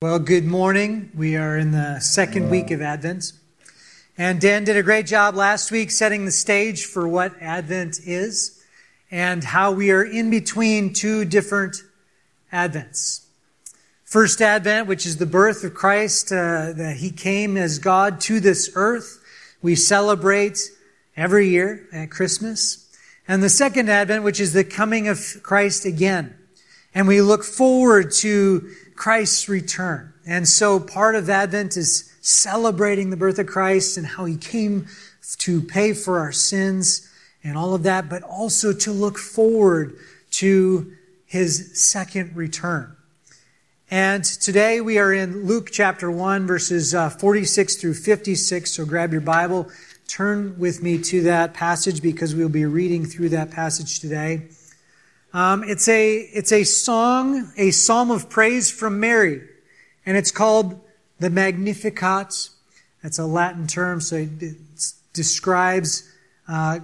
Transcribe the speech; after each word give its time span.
Well, 0.00 0.20
good 0.20 0.44
morning. 0.44 1.10
We 1.12 1.34
are 1.34 1.58
in 1.58 1.72
the 1.72 1.98
second 1.98 2.50
week 2.50 2.70
of 2.70 2.80
Advent. 2.80 3.32
And 4.16 4.40
Dan 4.40 4.62
did 4.62 4.76
a 4.76 4.82
great 4.84 5.06
job 5.06 5.34
last 5.34 5.72
week 5.72 5.90
setting 5.90 6.24
the 6.24 6.30
stage 6.30 6.84
for 6.84 7.08
what 7.08 7.34
Advent 7.42 7.98
is 8.06 8.62
and 9.10 9.42
how 9.42 9.72
we 9.72 9.90
are 9.90 10.04
in 10.04 10.30
between 10.30 10.92
two 10.92 11.24
different 11.24 11.82
Advents. 12.52 13.24
First 14.04 14.40
Advent, 14.40 14.86
which 14.86 15.04
is 15.04 15.16
the 15.16 15.26
birth 15.26 15.64
of 15.64 15.74
Christ, 15.74 16.30
uh, 16.30 16.74
that 16.74 16.98
He 16.98 17.10
came 17.10 17.56
as 17.56 17.80
God 17.80 18.20
to 18.20 18.38
this 18.38 18.70
earth. 18.76 19.20
We 19.62 19.74
celebrate 19.74 20.60
every 21.16 21.48
year 21.48 21.88
at 21.92 22.12
Christmas. 22.12 22.88
And 23.26 23.42
the 23.42 23.48
second 23.48 23.90
Advent, 23.90 24.22
which 24.22 24.38
is 24.38 24.52
the 24.52 24.62
coming 24.62 25.08
of 25.08 25.38
Christ 25.42 25.84
again. 25.84 26.36
And 26.94 27.08
we 27.08 27.20
look 27.20 27.42
forward 27.42 28.12
to 28.18 28.70
Christ's 28.98 29.48
return. 29.48 30.12
And 30.26 30.46
so 30.46 30.80
part 30.80 31.14
of 31.14 31.30
Advent 31.30 31.76
is 31.76 32.12
celebrating 32.20 33.10
the 33.10 33.16
birth 33.16 33.38
of 33.38 33.46
Christ 33.46 33.96
and 33.96 34.04
how 34.04 34.24
he 34.24 34.36
came 34.36 34.88
to 35.38 35.62
pay 35.62 35.92
for 35.92 36.18
our 36.18 36.32
sins 36.32 37.08
and 37.44 37.56
all 37.56 37.74
of 37.74 37.84
that, 37.84 38.08
but 38.10 38.24
also 38.24 38.72
to 38.72 38.90
look 38.90 39.16
forward 39.16 39.96
to 40.32 40.92
his 41.26 41.80
second 41.80 42.34
return. 42.34 42.96
And 43.88 44.24
today 44.24 44.80
we 44.80 44.98
are 44.98 45.12
in 45.12 45.46
Luke 45.46 45.70
chapter 45.70 46.10
1, 46.10 46.48
verses 46.48 46.92
uh, 46.92 47.08
46 47.08 47.76
through 47.76 47.94
56. 47.94 48.72
So 48.72 48.84
grab 48.84 49.12
your 49.12 49.20
Bible, 49.20 49.70
turn 50.08 50.58
with 50.58 50.82
me 50.82 50.98
to 51.02 51.22
that 51.22 51.54
passage 51.54 52.02
because 52.02 52.34
we'll 52.34 52.48
be 52.48 52.66
reading 52.66 53.06
through 53.06 53.28
that 53.28 53.52
passage 53.52 54.00
today. 54.00 54.48
Um, 55.32 55.62
it's 55.64 55.88
a 55.88 56.16
it's 56.16 56.52
a 56.52 56.64
song, 56.64 57.52
a 57.56 57.70
psalm 57.70 58.10
of 58.10 58.30
praise 58.30 58.70
from 58.70 58.98
Mary, 58.98 59.42
and 60.06 60.16
it's 60.16 60.30
called 60.30 60.80
the 61.18 61.28
Magnificat. 61.28 62.48
That's 63.02 63.18
a 63.18 63.26
Latin 63.26 63.66
term, 63.66 64.00
so 64.00 64.16
it 64.16 64.30
describes 65.12 66.10
uh, 66.48 66.80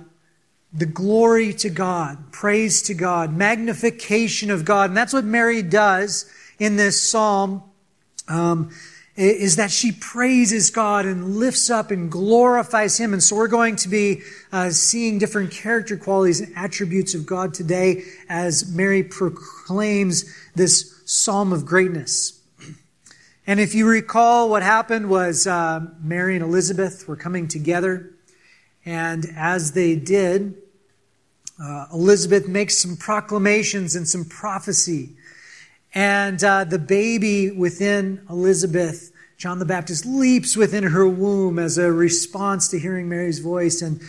the 0.72 0.86
glory 0.86 1.54
to 1.54 1.70
God, 1.70 2.32
praise 2.32 2.82
to 2.82 2.94
God, 2.94 3.34
magnification 3.34 4.50
of 4.50 4.64
God, 4.64 4.90
and 4.90 4.96
that's 4.96 5.12
what 5.12 5.24
Mary 5.24 5.62
does 5.62 6.30
in 6.58 6.76
this 6.76 7.00
psalm. 7.00 7.62
Um, 8.28 8.70
is 9.16 9.56
that 9.56 9.70
she 9.70 9.92
praises 9.92 10.70
God 10.70 11.06
and 11.06 11.36
lifts 11.36 11.70
up 11.70 11.90
and 11.90 12.10
glorifies 12.10 12.98
Him. 12.98 13.12
And 13.12 13.22
so 13.22 13.36
we're 13.36 13.48
going 13.48 13.76
to 13.76 13.88
be 13.88 14.22
uh, 14.50 14.70
seeing 14.70 15.18
different 15.18 15.52
character 15.52 15.96
qualities 15.96 16.40
and 16.40 16.52
attributes 16.56 17.14
of 17.14 17.24
God 17.24 17.54
today 17.54 18.02
as 18.28 18.74
Mary 18.74 19.04
proclaims 19.04 20.24
this 20.54 21.00
psalm 21.04 21.52
of 21.52 21.64
greatness. 21.64 22.40
And 23.46 23.60
if 23.60 23.74
you 23.74 23.86
recall, 23.86 24.48
what 24.48 24.62
happened 24.62 25.08
was 25.08 25.46
uh, 25.46 25.80
Mary 26.02 26.34
and 26.34 26.44
Elizabeth 26.44 27.06
were 27.06 27.16
coming 27.16 27.46
together. 27.46 28.10
And 28.84 29.26
as 29.36 29.72
they 29.72 29.96
did, 29.96 30.56
uh, 31.62 31.86
Elizabeth 31.92 32.48
makes 32.48 32.78
some 32.78 32.96
proclamations 32.96 33.94
and 33.94 34.08
some 34.08 34.24
prophecy 34.24 35.10
and 35.94 36.42
uh, 36.42 36.64
the 36.64 36.78
baby 36.78 37.52
within 37.52 38.20
Elizabeth, 38.28 39.12
John 39.38 39.60
the 39.60 39.64
Baptist, 39.64 40.04
leaps 40.04 40.56
within 40.56 40.82
her 40.84 41.08
womb 41.08 41.58
as 41.58 41.78
a 41.78 41.90
response 41.92 42.68
to 42.68 42.78
hearing 42.78 43.08
Mary's 43.08 43.38
voice. 43.38 43.80
And, 43.80 44.00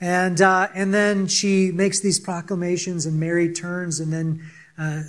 and, 0.00 0.40
uh, 0.42 0.68
and 0.74 0.92
then 0.92 1.26
she 1.26 1.72
makes 1.72 2.00
these 2.00 2.20
proclamations, 2.20 3.06
and 3.06 3.18
Mary 3.18 3.52
turns 3.52 3.98
and 3.98 4.12
then 4.12 4.42
uh, 4.76 5.02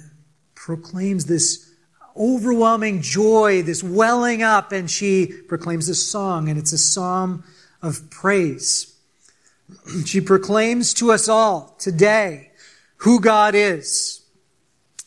proclaims 0.55 1.25
this 1.25 1.69
overwhelming 2.15 3.01
joy, 3.01 3.61
this 3.63 3.83
welling 3.83 4.43
up, 4.43 4.71
and 4.71 4.89
she 4.89 5.27
proclaims 5.47 5.89
a 5.89 5.95
song, 5.95 6.47
and 6.47 6.57
it's 6.57 6.71
a 6.71 6.77
psalm 6.77 7.43
of 7.81 8.09
praise. 8.09 8.95
she 10.05 10.21
proclaims 10.21 10.93
to 10.93 11.11
us 11.11 11.27
all 11.27 11.75
today 11.79 12.51
who 12.97 13.19
God 13.19 13.55
is 13.55 14.22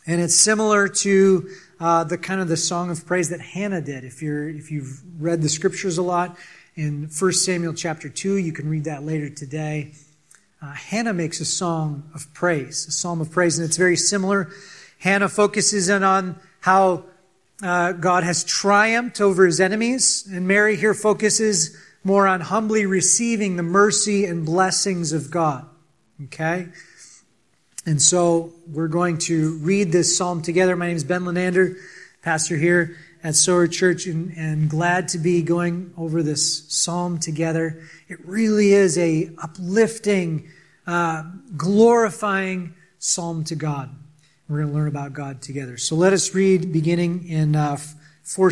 and 0.06 0.20
it's 0.20 0.34
similar 0.34 0.88
to 0.88 1.48
uh, 1.80 2.04
the 2.04 2.16
kind 2.16 2.40
of 2.40 2.48
the 2.48 2.56
song 2.56 2.90
of 2.90 3.04
praise 3.06 3.30
that 3.30 3.40
Hannah 3.40 3.80
did. 3.80 4.04
If 4.04 4.22
you're 4.22 4.48
if 4.48 4.70
you've 4.70 5.02
read 5.18 5.42
the 5.42 5.48
scriptures 5.48 5.98
a 5.98 6.02
lot 6.02 6.36
in 6.74 7.10
1 7.18 7.32
Samuel 7.32 7.74
chapter 7.74 8.08
2, 8.08 8.36
you 8.36 8.52
can 8.52 8.68
read 8.68 8.84
that 8.84 9.02
later 9.02 9.28
today. 9.28 9.92
Uh, 10.62 10.72
Hannah 10.72 11.12
makes 11.12 11.40
a 11.40 11.44
song 11.44 12.10
of 12.14 12.32
praise, 12.32 12.86
a 12.86 12.90
psalm 12.90 13.20
of 13.20 13.30
praise, 13.30 13.58
and 13.58 13.66
it's 13.66 13.76
very 13.76 13.96
similar. 13.96 14.50
Hannah 14.98 15.28
focuses 15.28 15.88
in 15.88 16.02
on 16.02 16.40
how 16.60 17.04
uh, 17.62 17.92
God 17.92 18.24
has 18.24 18.44
triumphed 18.44 19.20
over 19.20 19.44
his 19.44 19.60
enemies, 19.60 20.28
and 20.30 20.46
Mary 20.46 20.76
here 20.76 20.94
focuses 20.94 21.76
more 22.04 22.26
on 22.26 22.40
humbly 22.40 22.86
receiving 22.86 23.56
the 23.56 23.62
mercy 23.62 24.24
and 24.24 24.46
blessings 24.46 25.12
of 25.12 25.30
God. 25.30 25.66
Okay? 26.24 26.68
And 27.88 28.02
so 28.02 28.52
we're 28.66 28.88
going 28.88 29.18
to 29.18 29.58
read 29.58 29.92
this 29.92 30.16
psalm 30.16 30.42
together. 30.42 30.74
My 30.74 30.88
name 30.88 30.96
is 30.96 31.04
Ben 31.04 31.22
Lenander, 31.22 31.76
pastor 32.20 32.56
here 32.56 32.96
at 33.22 33.36
Sower 33.36 33.68
Church, 33.68 34.06
and, 34.06 34.36
and 34.36 34.68
glad 34.68 35.06
to 35.10 35.18
be 35.18 35.40
going 35.40 35.94
over 35.96 36.20
this 36.24 36.64
psalm 36.66 37.20
together. 37.20 37.80
It 38.08 38.18
really 38.26 38.72
is 38.72 38.98
a 38.98 39.30
uplifting, 39.40 40.48
uh, 40.84 41.30
glorifying 41.56 42.74
psalm 42.98 43.44
to 43.44 43.54
God. 43.54 43.94
We're 44.48 44.62
going 44.62 44.70
to 44.70 44.74
learn 44.74 44.88
about 44.88 45.12
God 45.12 45.40
together. 45.40 45.76
So 45.76 45.94
let 45.94 46.12
us 46.12 46.34
read 46.34 46.72
beginning 46.72 47.28
in 47.28 47.54
uh, 47.54 47.76
four, 48.24 48.50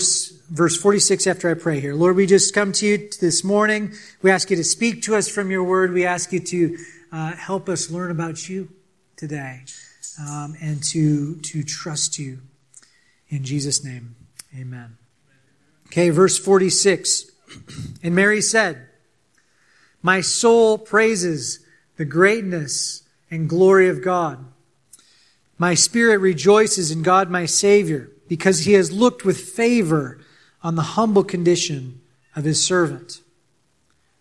verse 0.49 0.77
46 0.81 1.27
after 1.27 1.51
I 1.51 1.55
pray 1.55 1.81
here. 1.81 1.97
Lord, 1.97 2.15
we 2.15 2.27
just 2.27 2.55
come 2.55 2.71
to 2.71 2.87
you 2.87 3.11
this 3.21 3.43
morning. 3.43 3.95
We 4.23 4.31
ask 4.31 4.49
you 4.51 4.57
to 4.57 4.65
speak 4.65 5.03
to 5.03 5.17
us 5.17 5.29
from 5.29 5.51
your 5.51 5.65
word. 5.65 5.93
We 5.93 6.07
ask 6.07 6.33
you 6.33 6.39
to 6.39 6.79
uh, 7.11 7.33
help 7.33 7.69
us 7.69 7.91
learn 7.91 8.13
about 8.13 8.49
you 8.49 8.69
today 9.17 9.65
um, 10.21 10.57
and 10.61 10.83
to, 10.85 11.37
to 11.37 11.63
trust 11.63 12.19
you. 12.19 12.41
In 13.29 13.45
Jesus' 13.45 13.85
name, 13.85 14.17
amen. 14.57 14.97
Okay, 15.87 16.11
verse 16.11 16.39
46. 16.39 17.31
And 18.03 18.15
Mary 18.15 18.41
said, 18.41 18.89
My 20.03 20.21
soul 20.21 20.79
praises 20.79 21.65
the 21.97 22.05
greatness 22.05 23.03
and 23.31 23.49
glory 23.49 23.89
of 23.89 24.03
God. 24.03 24.45
My 25.59 25.75
spirit 25.75 26.19
rejoices 26.19 26.91
in 26.91 27.03
God 27.03 27.31
my 27.31 27.47
Savior, 27.47 28.11
because 28.29 28.61
he 28.61 28.73
has 28.73 28.91
looked 28.91 29.25
with 29.25 29.39
favor 29.39 30.19
on 30.63 30.75
the 30.75 30.83
humble 30.83 31.25
condition 31.25 32.01
of 32.35 32.45
his 32.45 32.65
servant. 32.65 33.21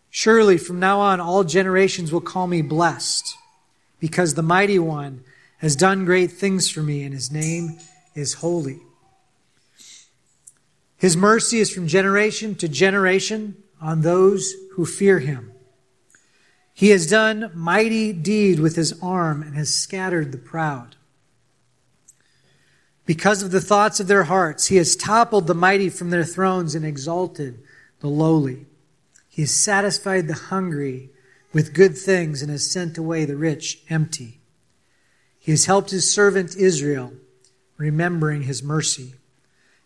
Surely 0.10 0.58
from 0.58 0.80
now 0.80 1.00
on 1.00 1.20
all 1.20 1.44
generations 1.44 2.12
will 2.12 2.22
call 2.22 2.46
me 2.46 2.62
blessed 2.62 3.36
because 4.04 4.34
the 4.34 4.44
mighty 4.44 4.78
one 4.78 5.24
has 5.60 5.78
done 5.78 6.04
great 6.04 6.30
things 6.30 6.70
for 6.70 6.84
me, 6.84 7.04
and 7.04 7.14
his 7.14 7.32
name 7.32 7.80
is 8.14 8.34
holy. 8.34 8.82
His 10.98 11.16
mercy 11.16 11.60
is 11.60 11.74
from 11.74 11.88
generation 11.88 12.54
to 12.56 12.68
generation 12.68 13.56
on 13.80 14.02
those 14.02 14.54
who 14.74 14.86
fear 14.86 15.20
him. 15.20 15.54
He 16.74 16.90
has 16.90 17.10
done 17.10 17.50
mighty 17.56 18.12
deed 18.12 18.60
with 18.60 18.76
his 18.76 18.94
arm 19.02 19.42
and 19.42 19.56
has 19.56 19.74
scattered 19.74 20.34
the 20.34 20.38
proud. 20.38 20.98
Because 23.06 23.42
of 23.42 23.52
the 23.52 23.62
thoughts 23.62 24.02
of 24.02 24.08
their 24.08 24.26
hearts, 24.26 24.68
he 24.68 24.76
has 24.76 24.98
toppled 24.98 25.48
the 25.48 25.56
mighty 25.56 25.88
from 25.88 26.10
their 26.10 26.26
thrones 26.26 26.76
and 26.76 26.84
exalted 26.84 27.64
the 28.02 28.10
lowly. 28.10 28.66
He 29.30 29.44
has 29.44 29.52
satisfied 29.52 30.28
the 30.28 30.34
hungry 30.34 31.13
with 31.54 31.74
good 31.74 31.98
things 31.98 32.42
and 32.42 32.52
has 32.52 32.70
sent 32.70 32.98
away 32.98 33.26
the 33.26 33.38
rich 33.38 33.84
empty. 33.90 34.42
He 35.40 35.52
has 35.52 35.66
helped 35.66 35.92
his 35.92 36.12
servant 36.12 36.56
Israel, 36.56 37.14
remembering 37.78 38.44
his 38.44 38.64
mercy 38.64 39.14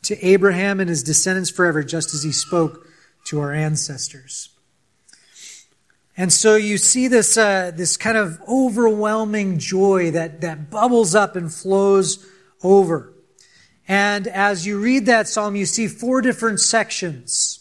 to 0.04 0.26
Abraham 0.26 0.80
and 0.80 0.90
his 0.90 1.04
descendants 1.04 1.50
forever, 1.50 1.84
just 1.84 2.14
as 2.14 2.24
he 2.24 2.32
spoke 2.32 2.88
to 3.26 3.40
our 3.40 3.52
ancestors. 3.52 4.50
And 6.16 6.34
so 6.34 6.56
you 6.56 6.78
see 6.78 7.08
this, 7.08 7.38
uh, 7.38 7.72
this 7.76 7.98
kind 7.98 8.18
of 8.18 8.40
overwhelming 8.48 9.60
joy 9.60 10.12
that, 10.12 10.42
that 10.42 10.72
bubbles 10.72 11.14
up 11.14 11.36
and 11.36 11.54
flows 11.54 12.26
over. 12.64 13.14
And 13.88 14.28
as 14.28 14.66
you 14.66 14.80
read 14.80 15.06
that 15.06 15.28
psalm, 15.28 15.56
you 15.56 15.66
see 15.66 15.88
four 15.88 16.22
different 16.22 16.60
sections 16.60 17.57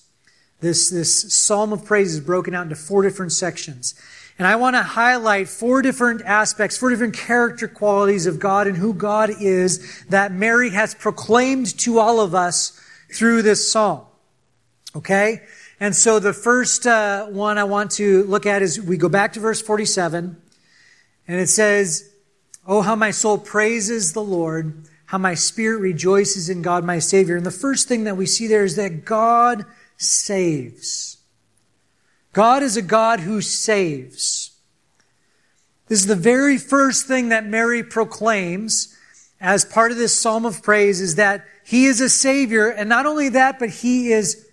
this, 0.60 0.90
this 0.90 1.32
psalm 1.32 1.72
of 1.72 1.84
praise 1.84 2.14
is 2.14 2.20
broken 2.20 2.54
out 2.54 2.62
into 2.62 2.76
four 2.76 3.02
different 3.02 3.32
sections. 3.32 3.94
And 4.38 4.46
I 4.46 4.56
want 4.56 4.76
to 4.76 4.82
highlight 4.82 5.48
four 5.48 5.80
different 5.80 6.22
aspects, 6.22 6.76
four 6.76 6.90
different 6.90 7.14
character 7.14 7.68
qualities 7.68 8.26
of 8.26 8.38
God 8.38 8.66
and 8.66 8.76
who 8.76 8.92
God 8.92 9.30
is 9.40 10.04
that 10.06 10.32
Mary 10.32 10.70
has 10.70 10.94
proclaimed 10.94 11.78
to 11.78 11.98
all 11.98 12.20
of 12.20 12.34
us 12.34 12.78
through 13.12 13.42
this 13.42 13.70
psalm. 13.70 14.02
Okay? 14.94 15.42
And 15.80 15.94
so 15.94 16.18
the 16.18 16.32
first 16.32 16.86
uh, 16.86 17.26
one 17.26 17.58
I 17.58 17.64
want 17.64 17.92
to 17.92 18.24
look 18.24 18.46
at 18.46 18.62
is 18.62 18.80
we 18.80 18.96
go 18.96 19.08
back 19.08 19.34
to 19.34 19.40
verse 19.40 19.60
47, 19.60 20.36
and 21.28 21.40
it 21.40 21.48
says, 21.48 22.10
Oh, 22.66 22.80
how 22.80 22.96
my 22.96 23.10
soul 23.10 23.38
praises 23.38 24.12
the 24.12 24.22
Lord. 24.22 24.88
how 25.06 25.18
my 25.18 25.34
spirit 25.34 25.78
rejoices 25.78 26.48
in 26.48 26.62
God 26.62 26.84
my 26.84 26.98
Savior. 26.98 27.36
And 27.36 27.46
the 27.46 27.52
first 27.52 27.86
thing 27.86 28.04
that 28.04 28.16
we 28.16 28.26
see 28.26 28.48
there 28.48 28.64
is 28.64 28.74
that 28.74 29.04
God 29.04 29.64
saves. 29.96 31.18
God 32.32 32.62
is 32.62 32.76
a 32.76 32.82
God 32.82 33.20
who 33.20 33.40
saves. 33.40 34.50
This 35.88 36.00
is 36.00 36.06
the 36.06 36.14
very 36.14 36.58
first 36.58 37.06
thing 37.06 37.30
that 37.30 37.46
Mary 37.46 37.82
proclaims 37.82 38.94
as 39.40 39.64
part 39.64 39.92
of 39.92 39.96
this 39.96 40.18
psalm 40.18 40.44
of 40.44 40.62
praise 40.62 41.00
is 41.00 41.14
that 41.14 41.46
he 41.64 41.86
is 41.86 42.00
a 42.00 42.08
savior. 42.08 42.68
And 42.68 42.88
not 42.88 43.06
only 43.06 43.30
that, 43.30 43.58
but 43.58 43.70
he 43.70 44.12
is 44.12 44.46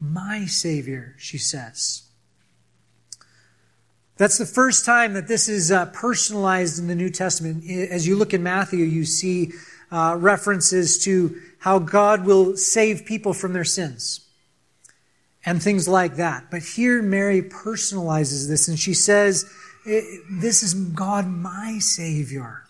my 0.00 0.46
savior, 0.46 1.14
she 1.18 1.38
says. 1.38 2.02
That's 4.16 4.38
the 4.38 4.46
first 4.46 4.84
time 4.84 5.14
that 5.14 5.28
this 5.28 5.48
is 5.48 5.72
uh, 5.72 5.86
personalized 5.86 6.78
in 6.78 6.88
the 6.88 6.94
New 6.94 7.10
Testament. 7.10 7.68
As 7.68 8.06
you 8.06 8.16
look 8.16 8.34
in 8.34 8.42
Matthew, 8.42 8.84
you 8.84 9.04
see 9.04 9.52
uh, 9.90 10.16
references 10.18 11.02
to 11.04 11.40
how 11.58 11.78
God 11.78 12.24
will 12.24 12.56
save 12.56 13.06
people 13.06 13.32
from 13.32 13.52
their 13.52 13.64
sins 13.64 14.27
and 15.44 15.62
things 15.62 15.88
like 15.88 16.16
that. 16.16 16.50
But 16.50 16.62
here, 16.62 17.02
Mary 17.02 17.42
personalizes 17.42 18.48
this 18.48 18.68
and 18.68 18.78
she 18.78 18.94
says, 18.94 19.50
This 19.84 20.62
is 20.62 20.74
God, 20.74 21.26
my 21.26 21.78
Savior. 21.78 22.64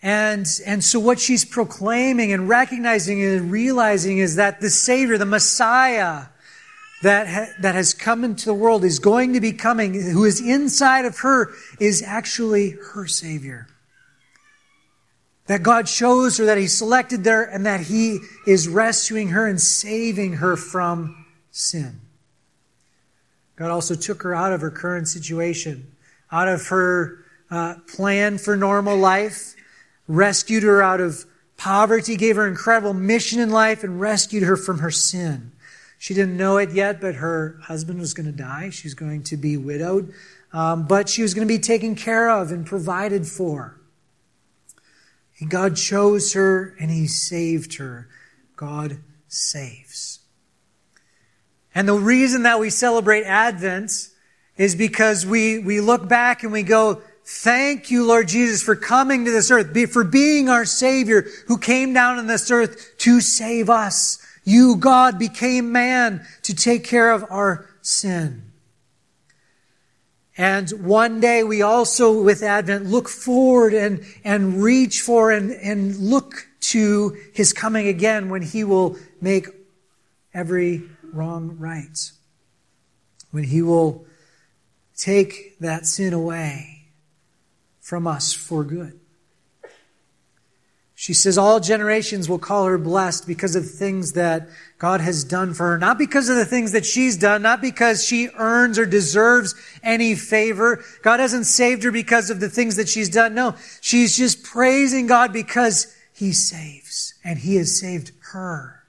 And, 0.00 0.46
and 0.64 0.84
so 0.84 1.00
what 1.00 1.18
she's 1.18 1.44
proclaiming 1.44 2.32
and 2.32 2.48
recognizing 2.48 3.22
and 3.24 3.50
realizing 3.50 4.18
is 4.18 4.36
that 4.36 4.60
the 4.60 4.70
Savior, 4.70 5.18
the 5.18 5.26
Messiah, 5.26 6.26
that, 7.02 7.28
ha- 7.28 7.52
that 7.60 7.74
has 7.74 7.94
come 7.94 8.24
into 8.24 8.44
the 8.44 8.54
world 8.54 8.84
is 8.84 8.98
going 8.98 9.32
to 9.32 9.40
be 9.40 9.52
coming, 9.52 9.94
who 9.94 10.24
is 10.24 10.40
inside 10.40 11.04
of 11.04 11.18
her, 11.18 11.52
is 11.80 12.02
actually 12.02 12.76
her 12.92 13.06
Savior. 13.06 13.66
That 15.48 15.62
God 15.62 15.86
chose 15.86 16.38
her, 16.38 16.44
that 16.46 16.58
He 16.58 16.66
selected 16.66 17.26
her, 17.26 17.42
and 17.42 17.66
that 17.66 17.80
He 17.80 18.20
is 18.46 18.68
rescuing 18.68 19.28
her 19.28 19.46
and 19.46 19.60
saving 19.60 20.34
her 20.34 20.56
from 20.56 21.26
sin. 21.50 22.00
God 23.56 23.70
also 23.70 23.94
took 23.94 24.22
her 24.22 24.34
out 24.34 24.52
of 24.52 24.60
her 24.60 24.70
current 24.70 25.08
situation, 25.08 25.90
out 26.30 26.48
of 26.48 26.68
her 26.68 27.24
uh, 27.50 27.74
plan 27.92 28.38
for 28.38 28.56
normal 28.56 28.96
life, 28.96 29.54
rescued 30.06 30.62
her 30.62 30.82
out 30.82 31.00
of 31.00 31.24
poverty, 31.56 32.16
gave 32.16 32.36
her 32.36 32.46
incredible 32.46 32.94
mission 32.94 33.40
in 33.40 33.50
life, 33.50 33.82
and 33.82 34.00
rescued 34.00 34.44
her 34.44 34.56
from 34.56 34.78
her 34.78 34.90
sin. 34.90 35.50
She 35.98 36.14
didn't 36.14 36.36
know 36.36 36.58
it 36.58 36.70
yet, 36.70 37.00
but 37.00 37.16
her 37.16 37.58
husband 37.64 37.98
was 37.98 38.14
going 38.14 38.26
to 38.26 38.32
die. 38.32 38.70
She 38.70 38.86
was 38.86 38.94
going 38.94 39.24
to 39.24 39.36
be 39.36 39.56
widowed. 39.56 40.14
Um, 40.52 40.86
but 40.86 41.08
she 41.08 41.22
was 41.22 41.34
going 41.34 41.46
to 41.46 41.52
be 41.52 41.58
taken 41.58 41.94
care 41.96 42.30
of 42.30 42.52
and 42.52 42.64
provided 42.64 43.26
for. 43.26 43.77
And 45.40 45.50
God 45.50 45.76
chose 45.76 46.32
her 46.32 46.74
and 46.80 46.90
He 46.90 47.06
saved 47.06 47.76
her. 47.76 48.08
God 48.56 48.98
saves. 49.28 50.20
And 51.74 51.88
the 51.88 51.94
reason 51.94 52.42
that 52.42 52.58
we 52.58 52.70
celebrate 52.70 53.24
Advent 53.24 54.08
is 54.56 54.74
because 54.74 55.24
we, 55.24 55.60
we 55.60 55.80
look 55.80 56.08
back 56.08 56.42
and 56.42 56.52
we 56.52 56.62
go, 56.62 57.02
Thank 57.30 57.90
you, 57.90 58.06
Lord 58.06 58.26
Jesus, 58.26 58.62
for 58.62 58.74
coming 58.74 59.26
to 59.26 59.30
this 59.30 59.50
earth, 59.50 59.76
for 59.92 60.02
being 60.02 60.48
our 60.48 60.64
Savior 60.64 61.26
who 61.46 61.58
came 61.58 61.92
down 61.92 62.16
on 62.16 62.26
this 62.26 62.50
earth 62.50 62.96
to 63.00 63.20
save 63.20 63.68
us. 63.68 64.18
You, 64.44 64.76
God, 64.76 65.18
became 65.18 65.70
man 65.70 66.26
to 66.44 66.54
take 66.54 66.84
care 66.84 67.12
of 67.12 67.26
our 67.28 67.68
sin. 67.82 68.47
And 70.38 70.70
one 70.70 71.18
day 71.18 71.42
we 71.42 71.62
also, 71.62 72.22
with 72.22 72.44
Advent, 72.44 72.86
look 72.86 73.08
forward 73.08 73.74
and, 73.74 74.04
and 74.22 74.62
reach 74.62 75.00
for 75.00 75.32
and, 75.32 75.50
and 75.50 75.96
look 75.96 76.46
to 76.60 77.16
his 77.34 77.52
coming 77.52 77.88
again 77.88 78.28
when 78.28 78.42
he 78.42 78.62
will 78.62 78.96
make 79.20 79.48
every 80.32 80.84
wrong 81.12 81.56
right. 81.58 82.12
When 83.32 83.42
he 83.42 83.62
will 83.62 84.06
take 84.96 85.58
that 85.58 85.86
sin 85.86 86.12
away 86.12 86.84
from 87.80 88.06
us 88.06 88.32
for 88.32 88.62
good. 88.62 88.97
She 91.00 91.14
says 91.14 91.38
all 91.38 91.60
generations 91.60 92.28
will 92.28 92.40
call 92.40 92.64
her 92.64 92.76
blessed 92.76 93.24
because 93.24 93.54
of 93.54 93.70
things 93.70 94.14
that 94.14 94.48
God 94.78 95.00
has 95.00 95.22
done 95.22 95.54
for 95.54 95.68
her. 95.68 95.78
Not 95.78 95.96
because 95.96 96.28
of 96.28 96.34
the 96.34 96.44
things 96.44 96.72
that 96.72 96.84
she's 96.84 97.16
done, 97.16 97.40
not 97.40 97.60
because 97.60 98.04
she 98.04 98.30
earns 98.36 98.80
or 98.80 98.84
deserves 98.84 99.54
any 99.84 100.16
favor. 100.16 100.82
God 101.02 101.20
hasn't 101.20 101.46
saved 101.46 101.84
her 101.84 101.92
because 101.92 102.30
of 102.30 102.40
the 102.40 102.48
things 102.48 102.74
that 102.74 102.88
she's 102.88 103.08
done. 103.08 103.32
No, 103.32 103.54
she's 103.80 104.16
just 104.16 104.42
praising 104.42 105.06
God 105.06 105.32
because 105.32 105.96
He 106.12 106.32
saves 106.32 107.14
and 107.22 107.38
He 107.38 107.54
has 107.54 107.78
saved 107.78 108.10
her. 108.32 108.82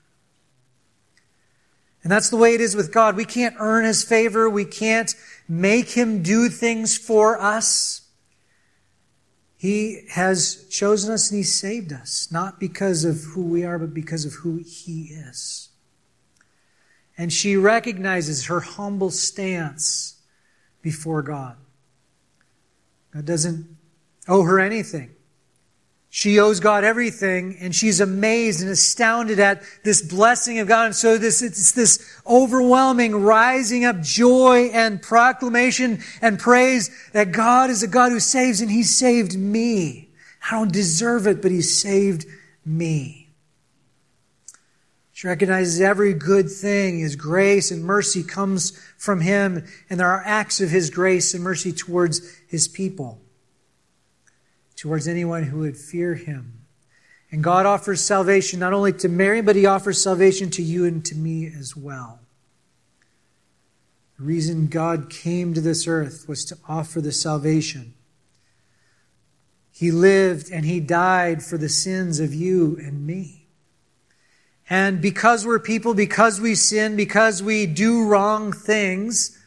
And 2.02 2.12
that's 2.12 2.32
the 2.32 2.38
way 2.38 2.56
it 2.56 2.62
is 2.62 2.76
with 2.76 2.92
God. 2.92 3.18
We 3.18 3.26
can't 3.26 3.56
earn 3.60 3.86
His 3.86 4.04
favor. 4.04 4.50
We 4.50 4.66
can't 4.66 5.14
make 5.48 5.92
Him 5.92 6.24
do 6.24 6.50
things 6.50 6.98
for 6.98 7.40
us. 7.40 8.02
He 9.60 10.04
has 10.12 10.64
chosen 10.70 11.12
us 11.12 11.30
and 11.30 11.38
He 11.38 11.44
saved 11.44 11.92
us, 11.92 12.32
not 12.32 12.62
because 12.62 13.04
of 13.04 13.22
who 13.34 13.44
we 13.44 13.66
are, 13.66 13.78
but 13.78 13.94
because 13.94 14.24
of 14.24 14.36
who 14.36 14.62
He 14.66 15.08
is. 15.12 15.68
And 17.18 17.34
she 17.34 17.58
recognizes 17.58 18.46
her 18.46 18.62
humble 18.62 19.10
stance 19.10 20.16
before 20.82 21.22
God. 21.22 21.58
God 23.14 23.26
doesn't 23.26 23.68
owe 24.30 24.44
her 24.44 24.62
anything. 24.62 25.12
She 26.12 26.40
owes 26.40 26.60
God 26.60 26.84
everything 26.84 27.58
and 27.60 27.74
she's 27.74 28.00
amazed 28.00 28.62
and 28.62 28.70
astounded 28.70 29.40
at 29.40 29.62
this 29.84 30.02
blessing 30.02 30.58
of 30.58 30.68
God. 30.68 30.88
And 30.88 30.96
so 30.96 31.20
this, 31.20 31.44
it's 31.44 31.72
this 31.72 32.20
overwhelming 32.26 33.16
rising 33.16 33.86
up 33.86 34.02
joy 34.02 34.72
and 34.74 35.02
proclamation 35.02 36.00
and 36.22 36.40
praise 36.40 36.90
that 37.14 37.32
God 37.32 37.70
is 37.70 37.84
a 37.84 37.88
God 37.88 38.12
who 38.12 38.20
saves 38.20 38.60
and 38.60 38.72
He 38.72 38.82
saved 38.82 39.38
me. 39.38 40.10
I 40.50 40.56
don't 40.56 40.72
deserve 40.72 41.28
it, 41.28 41.44
but 41.44 41.52
He 41.52 41.62
saved 41.62 42.26
me. 42.66 43.30
She 45.12 45.28
recognizes 45.28 45.80
every 45.80 46.14
good 46.14 46.50
thing, 46.50 47.00
His 47.00 47.16
grace 47.16 47.70
and 47.70 47.84
mercy 47.84 48.24
comes 48.24 48.72
from 48.98 49.22
Him, 49.22 49.66
and 49.90 50.00
there 50.00 50.08
are 50.08 50.24
acts 50.26 50.60
of 50.60 50.70
His 50.70 50.90
grace 50.90 51.36
and 51.36 51.44
mercy 51.44 51.72
towards 51.72 52.22
His 52.48 52.68
people 52.68 53.22
towards 54.80 55.10
anyone 55.10 55.44
who 55.44 55.60
would 55.60 55.76
fear 55.76 56.16
him. 56.16 56.54
And 57.31 57.44
God 57.44 57.66
offers 57.66 58.02
salvation 58.02 58.60
not 58.60 58.74
only 58.74 58.94
to 58.94 59.10
Mary, 59.10 59.42
but 59.42 59.58
he 59.58 59.66
offers 59.66 60.02
salvation 60.02 60.50
to 60.52 60.64
you 60.64 60.86
and 60.86 61.04
to 61.06 61.16
me 61.16 61.45
as 61.48 61.76
well. 61.76 62.19
The 64.18 64.24
reason 64.24 64.68
God 64.68 65.09
came 65.09 65.54
to 65.54 65.62
this 65.62 65.86
earth 65.86 66.28
was 66.28 66.45
to 66.45 66.57
offer 66.68 67.02
the 67.02 67.12
salvation. 67.12 67.94
He 69.71 69.92
lived 69.92 70.50
and 70.52 70.66
he 70.66 70.80
died 70.80 71.44
for 71.44 71.57
the 71.57 71.69
sins 71.69 72.19
of 72.19 72.33
you 72.33 72.78
and 72.78 73.06
me. 73.06 73.48
And 74.69 75.02
because 75.02 75.45
we're 75.45 75.59
people, 75.59 75.94
because 75.94 76.40
we 76.40 76.56
sin, 76.56 76.95
because 76.95 77.44
we 77.44 77.66
do 77.66 78.07
wrong 78.07 78.54
things, 78.54 79.39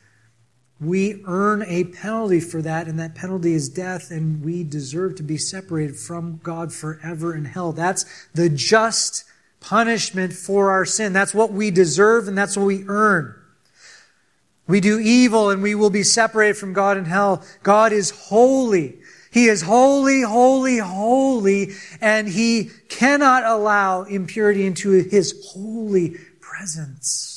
we 0.82 1.22
earn 1.26 1.62
a 1.66 1.84
penalty 1.84 2.40
for 2.40 2.60
that, 2.62 2.88
and 2.88 2.98
that 2.98 3.14
penalty 3.14 3.54
is 3.54 3.68
death, 3.68 4.10
and 4.10 4.42
we 4.44 4.64
deserve 4.64 5.14
to 5.16 5.22
be 5.22 5.38
separated 5.38 5.96
from 5.96 6.40
God 6.42 6.72
forever 6.72 7.34
in 7.34 7.44
hell. 7.44 7.72
That's 7.72 8.04
the 8.34 8.48
just 8.48 9.24
punishment 9.60 10.32
for 10.32 10.70
our 10.70 10.84
sin. 10.84 11.12
That's 11.12 11.34
what 11.34 11.52
we 11.52 11.70
deserve, 11.70 12.26
and 12.26 12.36
that's 12.36 12.56
what 12.56 12.66
we 12.66 12.84
earn. 12.88 13.34
We 14.66 14.80
do 14.80 14.98
evil, 14.98 15.50
and 15.50 15.62
we 15.62 15.74
will 15.74 15.90
be 15.90 16.02
separated 16.02 16.56
from 16.56 16.72
God 16.72 16.96
in 16.96 17.04
hell. 17.04 17.44
God 17.62 17.92
is 17.92 18.10
holy. 18.10 18.98
He 19.30 19.46
is 19.46 19.62
holy, 19.62 20.22
holy, 20.22 20.78
holy, 20.78 21.72
and 22.00 22.28
He 22.28 22.70
cannot 22.88 23.44
allow 23.44 24.02
impurity 24.02 24.66
into 24.66 24.90
His 24.90 25.52
holy 25.52 26.16
presence. 26.40 27.31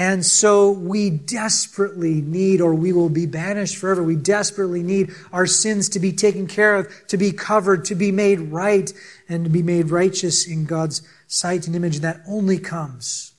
And 0.00 0.24
so 0.24 0.70
we 0.70 1.10
desperately 1.10 2.22
need, 2.22 2.62
or 2.62 2.74
we 2.74 2.90
will 2.90 3.10
be 3.10 3.26
banished 3.26 3.76
forever. 3.76 4.02
We 4.02 4.16
desperately 4.16 4.82
need 4.82 5.10
our 5.30 5.44
sins 5.44 5.90
to 5.90 6.00
be 6.00 6.10
taken 6.10 6.46
care 6.46 6.76
of, 6.76 7.06
to 7.08 7.18
be 7.18 7.32
covered, 7.32 7.84
to 7.84 7.94
be 7.94 8.10
made 8.10 8.40
right, 8.40 8.90
and 9.28 9.44
to 9.44 9.50
be 9.50 9.62
made 9.62 9.90
righteous 9.90 10.48
in 10.48 10.64
God's 10.64 11.02
sight 11.26 11.66
and 11.66 11.76
image. 11.76 12.00
That 12.00 12.22
only 12.26 12.58
comes 12.58 13.34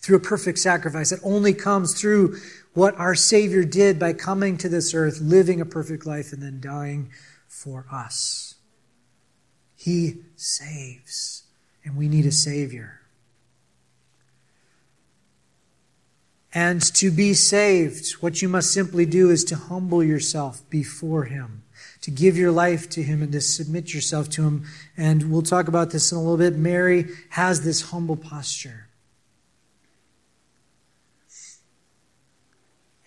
through 0.00 0.16
a 0.16 0.20
perfect 0.20 0.58
sacrifice. 0.58 1.10
That 1.10 1.20
only 1.22 1.54
comes 1.54 1.94
through 1.94 2.36
what 2.74 2.98
our 2.98 3.14
Savior 3.14 3.62
did 3.62 4.00
by 4.00 4.12
coming 4.12 4.56
to 4.56 4.68
this 4.68 4.94
earth, 4.94 5.20
living 5.20 5.60
a 5.60 5.64
perfect 5.64 6.04
life, 6.04 6.32
and 6.32 6.42
then 6.42 6.60
dying 6.60 7.12
for 7.46 7.86
us. 7.92 8.56
He 9.76 10.24
saves, 10.34 11.44
and 11.84 11.96
we 11.96 12.08
need 12.08 12.26
a 12.26 12.32
Savior. 12.32 13.01
And 16.54 16.82
to 16.94 17.10
be 17.10 17.32
saved, 17.32 18.12
what 18.20 18.42
you 18.42 18.48
must 18.48 18.72
simply 18.72 19.06
do 19.06 19.30
is 19.30 19.44
to 19.44 19.56
humble 19.56 20.04
yourself 20.04 20.68
before 20.68 21.24
Him, 21.24 21.62
to 22.02 22.10
give 22.10 22.36
your 22.36 22.52
life 22.52 22.90
to 22.90 23.02
Him 23.02 23.22
and 23.22 23.32
to 23.32 23.40
submit 23.40 23.94
yourself 23.94 24.28
to 24.30 24.42
Him. 24.42 24.64
And 24.96 25.30
we'll 25.30 25.42
talk 25.42 25.68
about 25.68 25.90
this 25.90 26.12
in 26.12 26.18
a 26.18 26.20
little 26.20 26.36
bit. 26.36 26.56
Mary 26.56 27.06
has 27.30 27.62
this 27.62 27.80
humble 27.82 28.16
posture. 28.16 28.88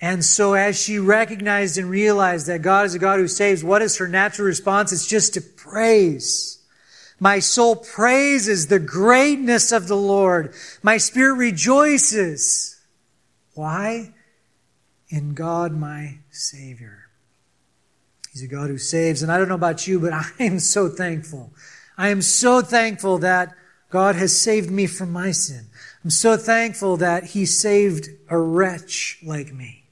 And 0.02 0.26
so, 0.26 0.54
as 0.54 0.80
she 0.80 1.00
recognized 1.00 1.78
and 1.78 1.90
realized 1.90 2.48
that 2.48 2.62
God 2.62 2.86
is 2.86 2.96
a 2.96 3.00
God 3.00 3.20
who 3.20 3.28
saves, 3.28 3.64
what 3.64 3.82
is 3.82 3.98
her 3.98 4.08
natural 4.08 4.48
response? 4.48 4.92
It's 4.92 5.08
just 5.08 5.36
to 5.36 5.42
praise. 5.42 6.60
My 7.20 7.40
soul 7.40 7.78
praises 7.78 8.68
the 8.68 8.80
greatness 8.80 9.72
of 9.72 9.88
the 9.88 9.96
Lord. 9.96 10.54
My 10.84 10.98
spirit 10.98 11.36
rejoices. 11.36 12.75
Why? 13.56 14.14
In 15.10 15.34
God, 15.34 15.74
my 15.74 16.20
Savior. 16.30 17.06
He's 18.32 18.44
a 18.44 18.48
God 18.48 18.70
who 18.70 18.78
saves. 18.78 19.24
And 19.24 19.32
I 19.32 19.38
don't 19.38 19.48
know 19.48 19.56
about 19.56 19.88
you, 19.88 20.00
but 20.00 20.14
I 20.14 20.30
am 20.40 20.60
so 20.60 20.90
thankful. 20.90 21.54
I 21.98 22.10
am 22.10 22.22
so 22.22 22.62
thankful 22.62 23.18
that 23.20 23.56
God 23.90 24.16
has 24.16 24.40
saved 24.40 24.70
me 24.70 24.88
from 24.88 25.12
my 25.12 25.32
sin. 25.32 25.66
I'm 26.04 26.10
so 26.10 26.38
thankful 26.38 26.98
that 26.98 27.24
He 27.24 27.46
saved 27.46 28.10
a 28.30 28.38
wretch 28.38 29.20
like 29.24 29.54
me. 29.54 29.86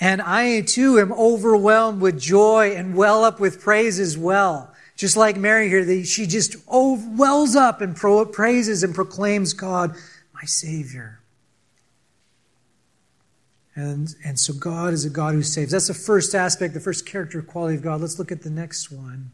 And 0.00 0.22
I 0.22 0.62
too 0.62 0.98
am 0.98 1.12
overwhelmed 1.12 2.00
with 2.00 2.18
joy 2.18 2.74
and 2.74 2.96
well 2.96 3.22
up 3.22 3.38
with 3.38 3.60
praise 3.60 4.00
as 4.00 4.16
well. 4.16 4.72
Just 4.96 5.16
like 5.16 5.36
Mary 5.36 5.68
here, 5.68 6.04
she 6.04 6.26
just 6.26 6.56
wells 6.66 7.54
up 7.54 7.82
and 7.82 7.94
praises 7.94 8.82
and 8.82 8.94
proclaims 8.94 9.52
God, 9.52 9.94
my 10.40 10.46
Savior. 10.46 11.20
And, 13.74 14.14
and 14.24 14.38
so 14.38 14.54
God 14.54 14.92
is 14.94 15.04
a 15.04 15.10
God 15.10 15.34
who 15.34 15.42
saves. 15.42 15.72
That's 15.72 15.88
the 15.88 15.94
first 15.94 16.34
aspect, 16.34 16.74
the 16.74 16.80
first 16.80 17.06
character 17.06 17.42
quality 17.42 17.76
of 17.76 17.82
God. 17.82 18.00
Let's 18.00 18.18
look 18.18 18.32
at 18.32 18.42
the 18.42 18.50
next 18.50 18.90
one, 18.90 19.32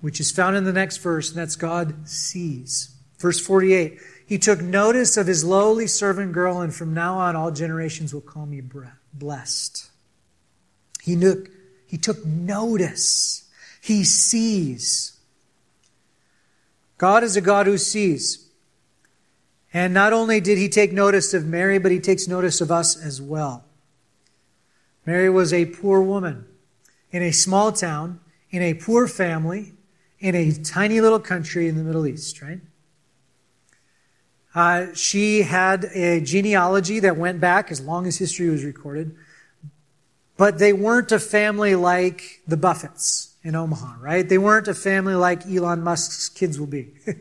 which 0.00 0.18
is 0.18 0.30
found 0.30 0.56
in 0.56 0.64
the 0.64 0.72
next 0.72 0.98
verse, 0.98 1.30
and 1.30 1.38
that's 1.38 1.56
God 1.56 2.08
sees. 2.08 2.96
Verse 3.18 3.38
48 3.38 3.98
He 4.26 4.38
took 4.38 4.62
notice 4.62 5.16
of 5.16 5.26
his 5.26 5.44
lowly 5.44 5.86
servant 5.86 6.32
girl, 6.32 6.60
and 6.60 6.74
from 6.74 6.94
now 6.94 7.18
on 7.18 7.36
all 7.36 7.50
generations 7.50 8.14
will 8.14 8.20
call 8.22 8.46
me 8.46 8.62
blessed. 9.12 9.90
He, 11.02 11.18
took, 11.18 11.48
he 11.86 11.98
took 11.98 12.24
notice. 12.24 13.48
He 13.82 14.04
sees. 14.04 15.18
God 16.98 17.24
is 17.24 17.36
a 17.36 17.40
God 17.40 17.66
who 17.66 17.78
sees. 17.78 18.49
And 19.72 19.94
not 19.94 20.12
only 20.12 20.40
did 20.40 20.58
he 20.58 20.68
take 20.68 20.92
notice 20.92 21.32
of 21.32 21.46
Mary, 21.46 21.78
but 21.78 21.92
he 21.92 22.00
takes 22.00 22.26
notice 22.26 22.60
of 22.60 22.70
us 22.70 22.96
as 22.96 23.22
well. 23.22 23.64
Mary 25.06 25.30
was 25.30 25.52
a 25.52 25.66
poor 25.66 26.00
woman 26.00 26.46
in 27.10 27.22
a 27.22 27.32
small 27.32 27.72
town, 27.72 28.20
in 28.50 28.62
a 28.62 28.74
poor 28.74 29.06
family, 29.06 29.72
in 30.18 30.34
a 30.34 30.52
tiny 30.52 31.00
little 31.00 31.20
country 31.20 31.68
in 31.68 31.76
the 31.76 31.82
Middle 31.82 32.06
East, 32.06 32.42
right? 32.42 32.60
Uh, 34.54 34.86
she 34.94 35.42
had 35.42 35.84
a 35.94 36.20
genealogy 36.20 37.00
that 37.00 37.16
went 37.16 37.40
back 37.40 37.70
as 37.70 37.80
long 37.80 38.06
as 38.06 38.18
history 38.18 38.50
was 38.50 38.64
recorded, 38.64 39.14
but 40.36 40.58
they 40.58 40.72
weren't 40.72 41.12
a 41.12 41.20
family 41.20 41.74
like 41.74 42.40
the 42.48 42.56
Buffetts 42.56 43.34
in 43.42 43.54
Omaha, 43.54 43.96
right? 44.00 44.28
They 44.28 44.38
weren't 44.38 44.68
a 44.68 44.74
family 44.74 45.14
like 45.14 45.46
Elon 45.46 45.82
Musk's 45.82 46.28
kids 46.28 46.58
will 46.58 46.66
be, 46.66 46.92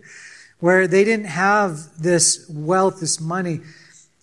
where 0.59 0.87
they 0.87 1.03
didn't 1.03 1.27
have 1.27 2.01
this 2.01 2.49
wealth, 2.49 2.99
this 2.99 3.19
money. 3.19 3.61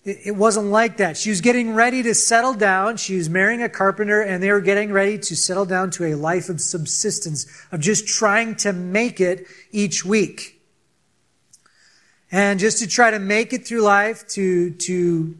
It 0.03 0.35
wasn't 0.35 0.67
like 0.67 0.97
that. 0.97 1.17
She 1.17 1.29
was 1.29 1.41
getting 1.41 1.73
ready 1.73 2.01
to 2.03 2.13
settle 2.15 2.53
down. 2.53 2.95
She 2.95 3.17
was 3.17 3.29
marrying 3.29 3.61
a 3.61 3.67
carpenter, 3.67 4.21
and 4.21 4.41
they 4.41 4.51
were 4.51 4.61
getting 4.61 4.93
ready 4.93 5.17
to 5.17 5.35
settle 5.35 5.65
down 5.65 5.91
to 5.91 6.05
a 6.05 6.15
life 6.15 6.47
of 6.47 6.61
subsistence, 6.61 7.45
of 7.71 7.81
just 7.81 8.07
trying 8.07 8.55
to 8.57 8.71
make 8.71 9.19
it 9.19 9.47
each 9.71 10.05
week 10.05 10.57
and 12.31 12.59
just 12.59 12.79
to 12.79 12.87
try 12.87 13.11
to 13.11 13.19
make 13.19 13.53
it 13.53 13.67
through 13.67 13.81
life, 13.81 14.27
to, 14.29 14.71
to 14.71 15.37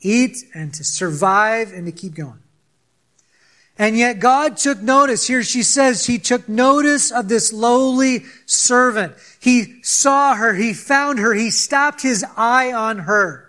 eat 0.00 0.36
and 0.54 0.72
to 0.74 0.84
survive 0.84 1.72
and 1.72 1.86
to 1.86 1.92
keep 1.92 2.14
going. 2.14 2.40
And 3.80 3.96
yet 3.96 4.20
God 4.20 4.58
took 4.58 4.82
notice. 4.82 5.26
Here 5.26 5.42
she 5.42 5.62
says 5.62 6.04
he 6.04 6.18
took 6.18 6.46
notice 6.50 7.10
of 7.10 7.28
this 7.28 7.50
lowly 7.50 8.24
servant. 8.44 9.14
He 9.40 9.82
saw 9.82 10.34
her. 10.34 10.52
He 10.52 10.74
found 10.74 11.18
her. 11.18 11.32
He 11.32 11.50
stopped 11.50 12.02
his 12.02 12.22
eye 12.36 12.74
on 12.74 12.98
her. 12.98 13.48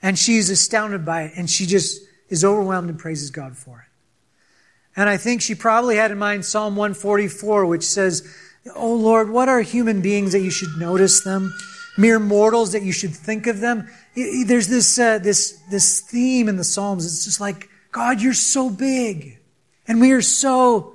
And 0.00 0.18
she's 0.18 0.48
astounded 0.48 1.04
by 1.04 1.24
it. 1.24 1.32
And 1.36 1.50
she 1.50 1.66
just 1.66 2.00
is 2.30 2.46
overwhelmed 2.46 2.88
and 2.88 2.98
praises 2.98 3.30
God 3.30 3.58
for 3.58 3.80
it. 3.86 4.98
And 4.98 5.06
I 5.06 5.18
think 5.18 5.42
she 5.42 5.54
probably 5.54 5.96
had 5.96 6.10
in 6.10 6.16
mind 6.16 6.46
Psalm 6.46 6.74
144, 6.74 7.66
which 7.66 7.84
says, 7.84 8.26
Oh 8.74 8.94
Lord, 8.94 9.28
what 9.28 9.50
are 9.50 9.60
human 9.60 10.00
beings 10.00 10.32
that 10.32 10.40
you 10.40 10.50
should 10.50 10.78
notice 10.78 11.20
them? 11.20 11.52
Mere 11.98 12.18
mortals 12.18 12.72
that 12.72 12.82
you 12.82 12.92
should 12.92 13.14
think 13.14 13.48
of 13.48 13.60
them? 13.60 13.86
There's 14.14 14.68
this, 14.68 14.98
uh, 14.98 15.18
this, 15.18 15.60
this 15.70 16.00
theme 16.00 16.48
in 16.48 16.56
the 16.56 16.64
Psalms. 16.64 17.04
It's 17.04 17.26
just 17.26 17.38
like, 17.38 17.68
God, 17.98 18.20
you're 18.20 18.32
so 18.32 18.70
big 18.70 19.40
and 19.88 20.00
we 20.00 20.12
are 20.12 20.22
so 20.22 20.94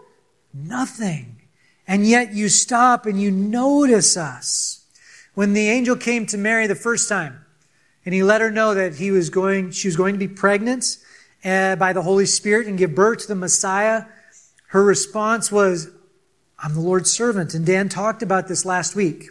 nothing. 0.54 1.42
And 1.86 2.08
yet 2.08 2.34
you 2.34 2.48
stop 2.48 3.06
and 3.06 3.22
you 3.22 3.30
notice 3.30 4.16
us. 4.16 4.86
When 5.34 5.52
the 5.52 5.68
angel 5.68 5.98
came 5.98 6.26
to 6.28 6.38
Mary 6.38 6.66
the 6.66 6.76
first 6.76 7.10
time 7.10 7.44
and 8.06 8.16
he 8.16 8.24
let 8.24 8.40
her 8.40 8.50
know 8.50 8.74
that 8.74 8.96
he 8.96 9.12
was 9.12 9.30
going, 9.30 9.72
she 9.72 9.90
was 9.90 9.98
going 9.98 10.14
to 10.14 10.18
be 10.18 10.30
pregnant 10.30 10.98
uh, 11.44 11.76
by 11.76 11.92
the 11.92 12.04
Holy 12.04 12.26
Spirit 12.26 12.68
and 12.68 12.78
give 12.78 12.96
birth 12.96 13.24
to 13.24 13.28
the 13.28 13.36
Messiah, 13.36 14.06
her 14.68 14.82
response 14.82 15.52
was, 15.52 15.90
I'm 16.58 16.74
the 16.74 16.80
Lord's 16.80 17.12
servant. 17.12 17.54
And 17.54 17.66
Dan 17.66 17.90
talked 17.90 18.24
about 18.24 18.48
this 18.48 18.64
last 18.64 18.96
week. 18.96 19.26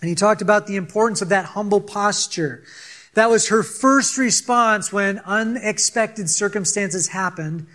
And 0.00 0.08
he 0.08 0.14
talked 0.14 0.42
about 0.42 0.68
the 0.68 0.76
importance 0.76 1.22
of 1.22 1.30
that 1.30 1.44
humble 1.44 1.80
posture. 1.80 2.62
That 3.14 3.30
was 3.30 3.48
her 3.48 3.62
first 3.62 4.18
response 4.18 4.92
when 4.92 5.20
unexpected 5.20 6.28
circumstances 6.28 7.08
happened. 7.08 7.66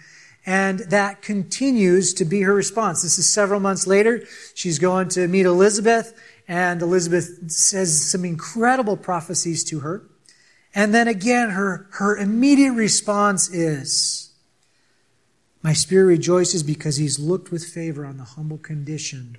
And 0.46 0.80
that 0.80 1.22
continues 1.22 2.14
to 2.16 2.26
be 2.26 2.42
her 2.42 2.54
response. 2.54 3.02
This 3.04 3.20
is 3.20 3.28
several 3.28 3.60
months 3.60 3.86
later. 3.86 4.24
She's 4.56 4.80
going 4.80 5.10
to 5.10 5.28
meet 5.28 5.46
Elizabeth, 5.46 6.20
and 6.48 6.82
Elizabeth 6.82 7.52
says 7.52 8.10
some 8.10 8.26
incredible 8.26 8.98
prophecies 8.98 9.64
to 9.66 9.80
her. 9.80 10.04
And 10.74 10.94
then 10.94 11.08
again, 11.08 11.52
her, 11.52 11.88
her 11.92 12.18
immediate 12.18 12.74
response 12.74 13.50
is, 13.50 14.34
my 15.62 15.74
spirit 15.74 16.06
rejoices 16.06 16.64
because 16.64 16.96
he's 16.98 17.20
looked 17.20 17.52
with 17.52 17.66
favor 17.66 18.06
on 18.06 18.18
the 18.18 18.24
humble 18.24 18.58
condition 18.58 19.38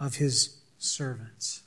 of 0.00 0.16
his 0.16 0.56
servants. 0.78 1.61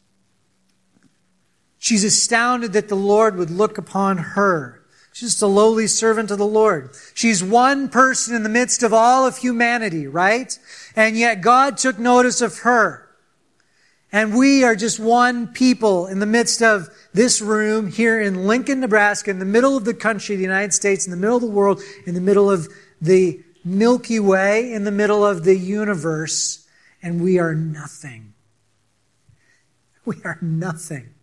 She's 1.85 2.03
astounded 2.03 2.73
that 2.73 2.89
the 2.89 2.95
Lord 2.95 3.35
would 3.37 3.51
look 3.51 3.77
upon 3.77 4.17
her. 4.17 4.81
She's 5.13 5.29
just 5.29 5.43
a 5.43 5.47
lowly 5.47 5.85
servant 5.85 6.31
of 6.31 6.39
the 6.39 6.45
Lord. 6.47 6.89
She's 7.13 7.43
one 7.43 7.89
person 7.89 8.35
in 8.35 8.41
the 8.41 8.49
midst 8.49 8.81
of 8.81 8.91
all 8.91 9.27
of 9.27 9.37
humanity, 9.37 10.07
right? 10.07 10.57
And 10.95 11.15
yet 11.15 11.41
God 11.41 11.77
took 11.77 11.99
notice 11.99 12.41
of 12.41 12.59
her. 12.59 13.07
And 14.11 14.35
we 14.35 14.63
are 14.63 14.75
just 14.75 14.99
one 14.99 15.49
people 15.49 16.07
in 16.07 16.17
the 16.17 16.25
midst 16.25 16.63
of 16.63 16.89
this 17.13 17.39
room 17.39 17.91
here 17.91 18.19
in 18.19 18.47
Lincoln, 18.47 18.79
Nebraska, 18.79 19.29
in 19.29 19.37
the 19.37 19.45
middle 19.45 19.77
of 19.77 19.85
the 19.85 19.93
country, 19.93 20.35
the 20.35 20.41
United 20.41 20.73
States, 20.73 21.05
in 21.05 21.11
the 21.11 21.17
middle 21.17 21.35
of 21.35 21.43
the 21.43 21.47
world, 21.47 21.83
in 22.07 22.15
the 22.15 22.19
middle 22.19 22.49
of 22.49 22.67
the 22.99 23.43
Milky 23.63 24.19
Way 24.19 24.71
in 24.71 24.83
the 24.83 24.91
middle 24.91 25.25
of 25.25 25.43
the 25.43 25.57
universe, 25.57 26.67
and 27.01 27.19
we 27.19 27.39
are 27.39 27.55
nothing. 27.55 28.33
We 30.05 30.17
are 30.23 30.37
nothing. 30.39 31.14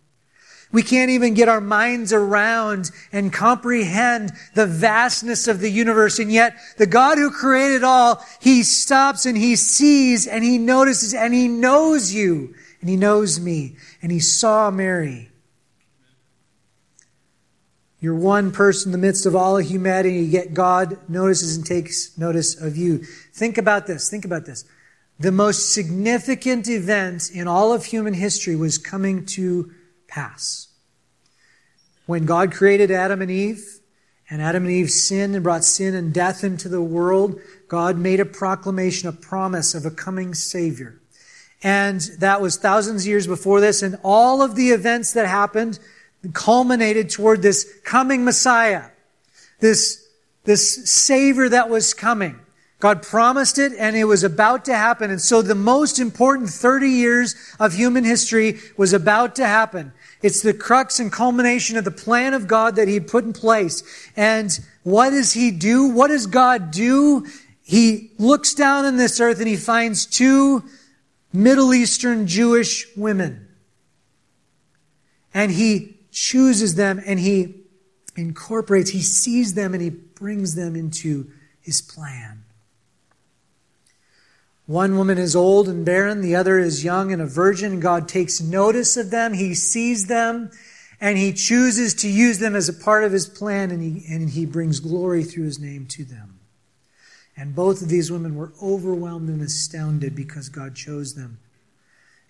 We 0.72 0.82
can't 0.82 1.10
even 1.10 1.34
get 1.34 1.48
our 1.48 1.60
minds 1.60 2.12
around 2.12 2.90
and 3.12 3.32
comprehend 3.32 4.32
the 4.54 4.66
vastness 4.66 5.46
of 5.46 5.60
the 5.60 5.70
universe. 5.70 6.18
And 6.18 6.32
yet, 6.32 6.56
the 6.78 6.86
God 6.86 7.18
who 7.18 7.30
created 7.30 7.84
all, 7.84 8.24
He 8.40 8.62
stops 8.62 9.26
and 9.26 9.36
He 9.36 9.54
sees 9.56 10.26
and 10.26 10.42
He 10.42 10.58
notices 10.58 11.14
and 11.14 11.34
He 11.34 11.46
knows 11.46 12.12
you 12.12 12.54
and 12.80 12.88
He 12.88 12.96
knows 12.96 13.38
me. 13.38 13.76
And 14.00 14.10
He 14.10 14.18
saw 14.18 14.70
Mary 14.70 15.28
you're 18.02 18.16
one 18.16 18.50
person 18.50 18.88
in 18.88 18.92
the 18.92 19.06
midst 19.06 19.26
of 19.26 19.36
all 19.36 19.56
of 19.56 19.64
humanity, 19.64 20.22
yet 20.22 20.52
God 20.52 20.98
notices 21.08 21.56
and 21.56 21.64
takes 21.64 22.18
notice 22.18 22.60
of 22.60 22.76
you. 22.76 22.98
Think 23.32 23.58
about 23.58 23.86
this. 23.86 24.10
Think 24.10 24.24
about 24.24 24.44
this. 24.44 24.64
The 25.20 25.30
most 25.30 25.72
significant 25.72 26.68
event 26.68 27.30
in 27.32 27.46
all 27.46 27.72
of 27.72 27.84
human 27.84 28.12
history 28.12 28.56
was 28.56 28.76
coming 28.76 29.24
to 29.26 29.70
pass. 30.12 30.68
When 32.06 32.26
God 32.26 32.52
created 32.52 32.90
Adam 32.90 33.22
and 33.22 33.30
Eve, 33.30 33.80
and 34.28 34.42
Adam 34.42 34.64
and 34.64 34.72
Eve 34.72 34.90
sinned 34.90 35.34
and 35.34 35.42
brought 35.42 35.64
sin 35.64 35.94
and 35.94 36.12
death 36.12 36.44
into 36.44 36.68
the 36.68 36.82
world, 36.82 37.40
God 37.68 37.96
made 37.96 38.20
a 38.20 38.24
proclamation, 38.24 39.08
a 39.08 39.12
promise 39.12 39.74
of 39.74 39.86
a 39.86 39.90
coming 39.90 40.34
Savior. 40.34 41.00
And 41.62 42.00
that 42.18 42.40
was 42.40 42.56
thousands 42.56 43.02
of 43.02 43.08
years 43.08 43.26
before 43.26 43.60
this, 43.60 43.82
and 43.82 43.98
all 44.02 44.42
of 44.42 44.54
the 44.54 44.70
events 44.70 45.12
that 45.12 45.26
happened 45.26 45.78
culminated 46.32 47.08
toward 47.08 47.42
this 47.42 47.72
coming 47.84 48.24
Messiah, 48.24 48.90
this 49.60 50.06
this 50.44 50.90
Savior 50.90 51.48
that 51.48 51.70
was 51.70 51.94
coming. 51.94 52.38
God 52.82 53.00
promised 53.00 53.60
it 53.60 53.74
and 53.78 53.94
it 53.94 54.06
was 54.06 54.24
about 54.24 54.64
to 54.64 54.74
happen. 54.74 55.12
And 55.12 55.20
so 55.20 55.40
the 55.40 55.54
most 55.54 56.00
important 56.00 56.50
30 56.50 56.88
years 56.88 57.36
of 57.60 57.74
human 57.74 58.02
history 58.02 58.58
was 58.76 58.92
about 58.92 59.36
to 59.36 59.46
happen. 59.46 59.92
It's 60.20 60.42
the 60.42 60.52
crux 60.52 60.98
and 60.98 61.12
culmination 61.12 61.76
of 61.76 61.84
the 61.84 61.92
plan 61.92 62.34
of 62.34 62.48
God 62.48 62.74
that 62.74 62.88
He 62.88 62.98
put 62.98 63.22
in 63.22 63.34
place. 63.34 63.84
And 64.16 64.58
what 64.82 65.10
does 65.10 65.32
He 65.32 65.52
do? 65.52 65.90
What 65.90 66.08
does 66.08 66.26
God 66.26 66.72
do? 66.72 67.24
He 67.62 68.10
looks 68.18 68.52
down 68.52 68.84
on 68.84 68.96
this 68.96 69.20
earth 69.20 69.38
and 69.38 69.46
He 69.46 69.54
finds 69.54 70.04
two 70.04 70.64
Middle 71.32 71.72
Eastern 71.72 72.26
Jewish 72.26 72.88
women. 72.96 73.46
And 75.32 75.52
He 75.52 75.98
chooses 76.10 76.74
them 76.74 77.00
and 77.06 77.20
He 77.20 77.60
incorporates, 78.16 78.90
He 78.90 79.02
sees 79.02 79.54
them 79.54 79.72
and 79.72 79.80
He 79.80 79.90
brings 79.90 80.56
them 80.56 80.74
into 80.74 81.30
His 81.60 81.80
plan. 81.80 82.41
One 84.66 84.96
woman 84.96 85.18
is 85.18 85.34
old 85.34 85.68
and 85.68 85.84
barren, 85.84 86.20
the 86.20 86.36
other 86.36 86.58
is 86.58 86.84
young 86.84 87.12
and 87.12 87.20
a 87.20 87.26
virgin. 87.26 87.80
God 87.80 88.08
takes 88.08 88.40
notice 88.40 88.96
of 88.96 89.10
them, 89.10 89.34
He 89.34 89.54
sees 89.54 90.06
them, 90.06 90.50
and 91.00 91.18
He 91.18 91.32
chooses 91.32 91.94
to 91.94 92.08
use 92.08 92.38
them 92.38 92.54
as 92.54 92.68
a 92.68 92.72
part 92.72 93.02
of 93.02 93.12
His 93.12 93.26
plan, 93.26 93.70
and 93.70 93.82
He, 93.82 94.04
and 94.12 94.30
he 94.30 94.46
brings 94.46 94.78
glory 94.78 95.24
through 95.24 95.44
His 95.44 95.58
name 95.58 95.86
to 95.86 96.04
them. 96.04 96.38
And 97.36 97.54
both 97.54 97.82
of 97.82 97.88
these 97.88 98.12
women 98.12 98.36
were 98.36 98.52
overwhelmed 98.62 99.28
and 99.28 99.42
astounded 99.42 100.14
because 100.14 100.48
God 100.48 100.76
chose 100.76 101.14
them. 101.14 101.38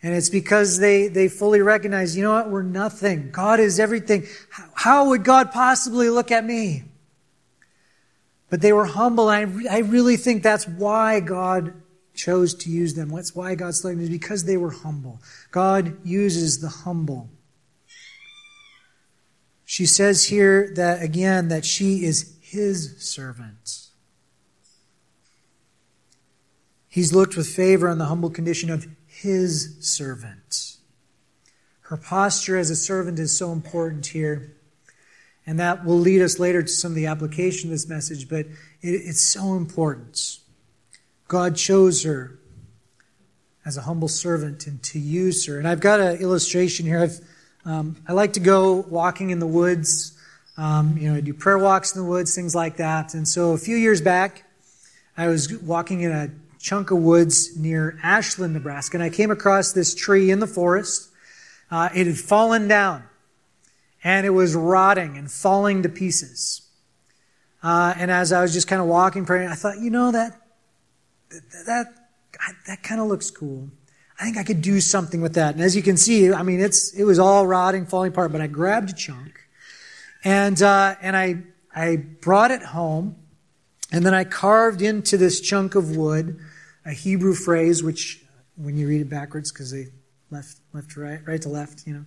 And 0.02 0.14
it's 0.14 0.30
because 0.30 0.78
they, 0.78 1.08
they 1.08 1.28
fully 1.28 1.60
recognize, 1.60 2.16
you 2.16 2.24
know 2.24 2.32
what, 2.32 2.50
we're 2.50 2.62
nothing. 2.62 3.30
God 3.30 3.60
is 3.60 3.78
everything. 3.78 4.26
How, 4.50 4.64
how 4.74 5.08
would 5.10 5.22
God 5.22 5.52
possibly 5.52 6.08
look 6.08 6.30
at 6.30 6.44
me? 6.44 6.84
But 8.50 8.60
they 8.60 8.72
were 8.72 8.84
humble. 8.84 9.28
I, 9.28 9.46
I 9.70 9.78
really 9.78 10.16
think 10.16 10.42
that's 10.42 10.66
why 10.66 11.20
God 11.20 11.72
chose 12.14 12.54
to 12.54 12.70
use 12.70 12.94
them. 12.94 13.08
That's 13.08 13.34
why 13.34 13.54
God 13.54 13.74
selected 13.74 13.98
them, 13.98 14.04
is 14.04 14.10
because 14.10 14.44
they 14.44 14.56
were 14.56 14.70
humble. 14.70 15.20
God 15.50 15.96
uses 16.04 16.60
the 16.60 16.68
humble. 16.68 17.30
She 19.64 19.86
says 19.86 20.24
here 20.24 20.72
that, 20.76 21.02
again, 21.02 21.48
that 21.48 21.64
she 21.64 22.04
is 22.04 22.36
his 22.40 23.02
servant. 23.02 23.88
He's 26.88 27.14
looked 27.14 27.38
with 27.38 27.48
favor 27.48 27.88
on 27.88 27.96
the 27.96 28.04
humble 28.04 28.28
condition 28.28 28.68
of 28.68 28.86
his 29.06 29.78
servant. 29.80 30.76
Her 31.82 31.96
posture 31.96 32.58
as 32.58 32.68
a 32.68 32.76
servant 32.76 33.18
is 33.18 33.36
so 33.36 33.52
important 33.52 34.06
here. 34.06 34.56
And 35.46 35.58
that 35.58 35.84
will 35.84 35.98
lead 35.98 36.20
us 36.20 36.38
later 36.38 36.62
to 36.62 36.68
some 36.68 36.92
of 36.92 36.96
the 36.96 37.06
application 37.06 37.70
of 37.70 37.72
this 37.72 37.88
message, 37.88 38.28
but 38.28 38.46
it, 38.46 38.50
it's 38.82 39.20
so 39.20 39.54
important. 39.54 40.38
God 41.32 41.56
chose 41.56 42.02
her 42.02 42.38
as 43.64 43.78
a 43.78 43.80
humble 43.80 44.06
servant 44.06 44.66
and 44.66 44.82
to 44.82 44.98
use 44.98 45.46
her. 45.46 45.58
And 45.58 45.66
I've 45.66 45.80
got 45.80 45.98
an 45.98 46.16
illustration 46.18 46.84
here. 46.84 47.00
I've, 47.00 47.20
um, 47.64 47.96
I 48.06 48.12
like 48.12 48.34
to 48.34 48.40
go 48.40 48.84
walking 48.90 49.30
in 49.30 49.38
the 49.38 49.46
woods. 49.46 50.12
Um, 50.58 50.98
you 50.98 51.10
know, 51.10 51.16
I 51.16 51.22
do 51.22 51.32
prayer 51.32 51.56
walks 51.56 51.96
in 51.96 52.02
the 52.02 52.06
woods, 52.06 52.34
things 52.34 52.54
like 52.54 52.76
that. 52.76 53.14
And 53.14 53.26
so 53.26 53.52
a 53.52 53.56
few 53.56 53.76
years 53.76 54.02
back, 54.02 54.44
I 55.16 55.28
was 55.28 55.58
walking 55.62 56.02
in 56.02 56.12
a 56.12 56.30
chunk 56.58 56.90
of 56.90 56.98
woods 56.98 57.56
near 57.56 57.98
Ashland, 58.02 58.52
Nebraska, 58.52 58.98
and 58.98 59.02
I 59.02 59.08
came 59.08 59.30
across 59.30 59.72
this 59.72 59.94
tree 59.94 60.30
in 60.30 60.38
the 60.38 60.46
forest. 60.46 61.08
Uh, 61.70 61.88
it 61.94 62.06
had 62.06 62.18
fallen 62.18 62.68
down, 62.68 63.04
and 64.04 64.26
it 64.26 64.30
was 64.30 64.54
rotting 64.54 65.16
and 65.16 65.32
falling 65.32 65.82
to 65.84 65.88
pieces. 65.88 66.60
Uh, 67.62 67.94
and 67.96 68.10
as 68.10 68.34
I 68.34 68.42
was 68.42 68.52
just 68.52 68.68
kind 68.68 68.82
of 68.82 68.88
walking, 68.88 69.24
praying, 69.24 69.48
I 69.48 69.54
thought, 69.54 69.78
you 69.78 69.88
know, 69.88 70.12
that 70.12 70.41
that, 71.66 71.86
that 72.66 72.82
kind 72.82 73.00
of 73.00 73.06
looks 73.06 73.30
cool. 73.30 73.68
I 74.18 74.24
think 74.24 74.36
I 74.36 74.44
could 74.44 74.62
do 74.62 74.80
something 74.80 75.20
with 75.20 75.34
that. 75.34 75.54
And 75.54 75.62
as 75.62 75.74
you 75.74 75.82
can 75.82 75.96
see, 75.96 76.32
I 76.32 76.42
mean, 76.42 76.60
it's, 76.60 76.92
it 76.92 77.04
was 77.04 77.18
all 77.18 77.46
rotting, 77.46 77.86
falling 77.86 78.12
apart, 78.12 78.32
but 78.32 78.40
I 78.40 78.46
grabbed 78.46 78.90
a 78.90 78.92
chunk 78.92 79.40
and, 80.22 80.60
uh, 80.62 80.94
and 81.00 81.16
I, 81.16 81.42
I 81.74 81.96
brought 81.96 82.50
it 82.50 82.62
home 82.62 83.16
and 83.90 84.06
then 84.06 84.14
I 84.14 84.24
carved 84.24 84.80
into 84.80 85.16
this 85.16 85.40
chunk 85.40 85.74
of 85.74 85.96
wood 85.96 86.38
a 86.84 86.92
Hebrew 86.92 87.34
phrase, 87.34 87.82
which 87.82 88.24
when 88.56 88.76
you 88.76 88.88
read 88.88 89.00
it 89.00 89.08
backwards, 89.08 89.52
because 89.52 89.70
they 89.70 89.86
left, 90.30 90.56
left 90.72 90.92
to 90.92 91.00
right, 91.00 91.20
right 91.26 91.42
to 91.42 91.48
left, 91.48 91.86
you 91.86 91.94
know, 91.94 92.04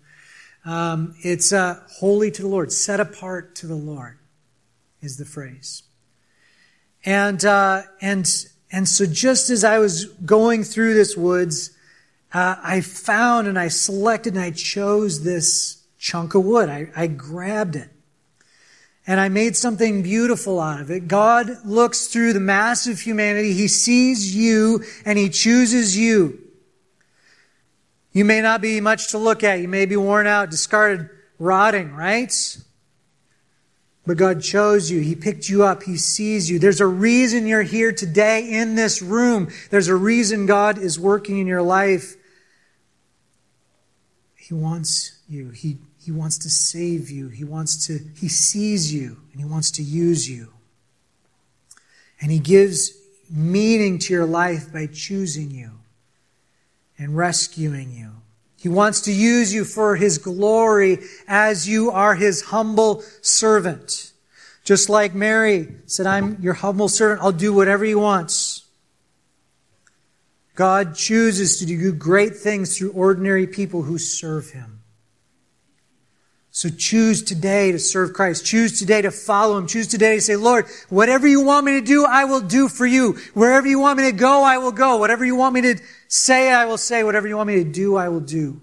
um, 0.72 1.16
it's 1.20 1.54
uh, 1.54 1.82
holy 1.88 2.32
to 2.32 2.42
the 2.42 2.48
Lord, 2.48 2.72
set 2.72 3.00
apart 3.00 3.56
to 3.56 3.68
the 3.68 3.76
Lord, 3.76 4.18
is 5.02 5.18
the 5.18 5.26
phrase. 5.26 5.84
And 7.06 7.46
uh, 7.46 7.84
and 8.02 8.28
and 8.72 8.88
so 8.88 9.06
just 9.06 9.50
as 9.50 9.64
I 9.64 9.80
was 9.80 10.06
going 10.06 10.64
through 10.64 10.96
this 10.96 11.16
woods, 11.16 11.72
uh, 12.34 12.56
I 12.62 12.82
found 12.82 13.48
and 13.48 13.58
I 13.58 13.70
selected 13.70 14.34
and 14.34 14.44
I 14.44 14.52
chose 14.52 15.24
this 15.24 15.84
chunk 15.98 16.36
of 16.36 16.44
wood. 16.44 16.70
I, 16.70 16.90
I 16.96 17.08
grabbed 17.08 17.76
it. 17.76 17.90
And 19.08 19.20
I 19.20 19.30
made 19.30 19.56
something 19.56 20.02
beautiful 20.02 20.60
out 20.60 20.82
of 20.82 20.90
it. 20.90 21.08
God 21.08 21.50
looks 21.64 22.08
through 22.08 22.34
the 22.34 22.40
mass 22.40 22.88
of 22.88 23.00
humanity. 23.00 23.54
He 23.54 23.68
sees 23.68 24.36
you 24.36 24.84
and 25.06 25.18
He 25.18 25.30
chooses 25.30 25.96
you. 25.96 26.40
You 28.12 28.26
may 28.26 28.42
not 28.42 28.62
be 28.62 28.82
much 28.82 29.10
to 29.10 29.18
look 29.18 29.44
at. 29.44 29.60
You 29.60 29.68
may 29.68 29.86
be 29.86 29.96
worn 29.96 30.26
out, 30.26 30.50
discarded, 30.50 31.10
rotting, 31.38 31.94
right? 31.94 32.34
But 34.06 34.18
God 34.18 34.42
chose 34.42 34.92
you. 34.92 35.00
He 35.00 35.16
picked 35.16 35.50
you 35.50 35.64
up. 35.64 35.84
He 35.84 35.98
sees 35.98 36.50
you. 36.50 36.60
There's 36.60 36.82
a 36.82 36.86
reason 36.86 37.48
you're 37.48 37.64
here 37.64 37.92
today 37.92 38.52
in 38.52 38.76
this 38.76 39.02
room. 39.02 39.50
There's 39.72 39.88
a 39.88 39.96
reason 39.96 40.46
God 40.46 40.78
is 40.78 41.00
working 41.00 41.40
in 41.40 41.48
your 41.48 41.64
life. 41.64 42.16
He 44.36 44.54
wants 44.54 45.20
you. 45.28 45.50
He, 45.50 45.80
he 46.00 46.12
wants 46.12 46.38
to 46.40 46.52
save 46.52 47.10
you. 47.10 47.30
He 47.30 47.44
wants 47.44 47.88
to, 47.88 48.00
he 48.16 48.28
sees 48.28 48.94
you 48.94 49.18
and 49.32 49.42
he 49.42 49.46
wants 49.46 49.72
to 49.72 49.84
use 49.84 50.30
you. 50.30 50.54
And 52.22 52.32
he 52.32 52.40
gives 52.40 52.92
meaning 53.30 53.98
to 54.00 54.14
your 54.14 54.26
life 54.26 54.72
by 54.72 54.86
choosing 54.86 55.50
you 55.50 55.72
and 57.00 57.18
rescuing 57.18 57.92
you. 57.92 58.12
He 58.66 58.70
wants 58.70 59.02
to 59.02 59.14
use 59.14 59.54
you 59.54 59.64
for 59.64 59.96
His 59.96 60.18
glory 60.18 60.98
as 61.28 61.70
you 61.70 61.92
are 61.92 62.16
His 62.16 62.42
humble 62.42 63.04
servant. 63.22 64.12
Just 64.64 64.90
like 64.90 65.14
Mary 65.14 65.68
said, 65.86 66.08
I'm 66.08 66.42
your 66.42 66.56
humble 66.56 66.88
servant. 66.88 67.22
I'll 67.22 67.32
do 67.32 67.54
whatever 67.54 67.86
He 67.86 67.94
wants. 67.94 68.66
God 70.56 70.96
chooses 70.96 71.60
to 71.60 71.68
do 71.68 71.94
great 71.94 72.38
things 72.38 72.76
through 72.76 72.94
ordinary 72.94 73.46
people 73.46 73.84
who 73.84 74.00
serve 74.00 74.50
Him. 74.50 74.82
So 76.50 76.70
choose 76.70 77.22
today 77.22 77.72
to 77.72 77.78
serve 77.78 78.14
Christ. 78.14 78.48
Choose 78.48 78.80
today 78.80 79.04
to 79.04 79.12
follow 79.12 79.60
Him. 79.60 79.68
Choose 79.68 79.86
today 79.86 80.16
to 80.16 80.22
say, 80.22 80.38
Lord, 80.38 80.66
whatever 80.90 81.28
you 81.28 81.42
want 81.42 81.68
me 81.68 81.74
to 81.74 81.82
do, 81.82 82.04
I 82.04 82.24
will 82.24 82.42
do 82.42 82.68
for 82.68 82.88
you. 82.88 83.20
Wherever 83.36 83.68
you 83.68 83.78
want 83.78 84.00
me 84.00 84.06
to 84.10 84.18
go, 84.18 84.42
I 84.42 84.58
will 84.58 84.72
go. 84.72 84.98
Whatever 84.98 85.24
you 85.24 85.36
want 85.36 85.54
me 85.54 85.62
to 85.62 85.76
say, 86.08 86.52
I 86.52 86.66
will 86.66 86.78
say. 86.78 87.04
Whatever 87.04 87.28
you 87.28 87.38
want 87.38 87.48
me 87.48 87.64
to 87.64 87.70
do, 87.70 87.96
I 87.96 88.10
will 88.10 88.20
do. 88.20 88.62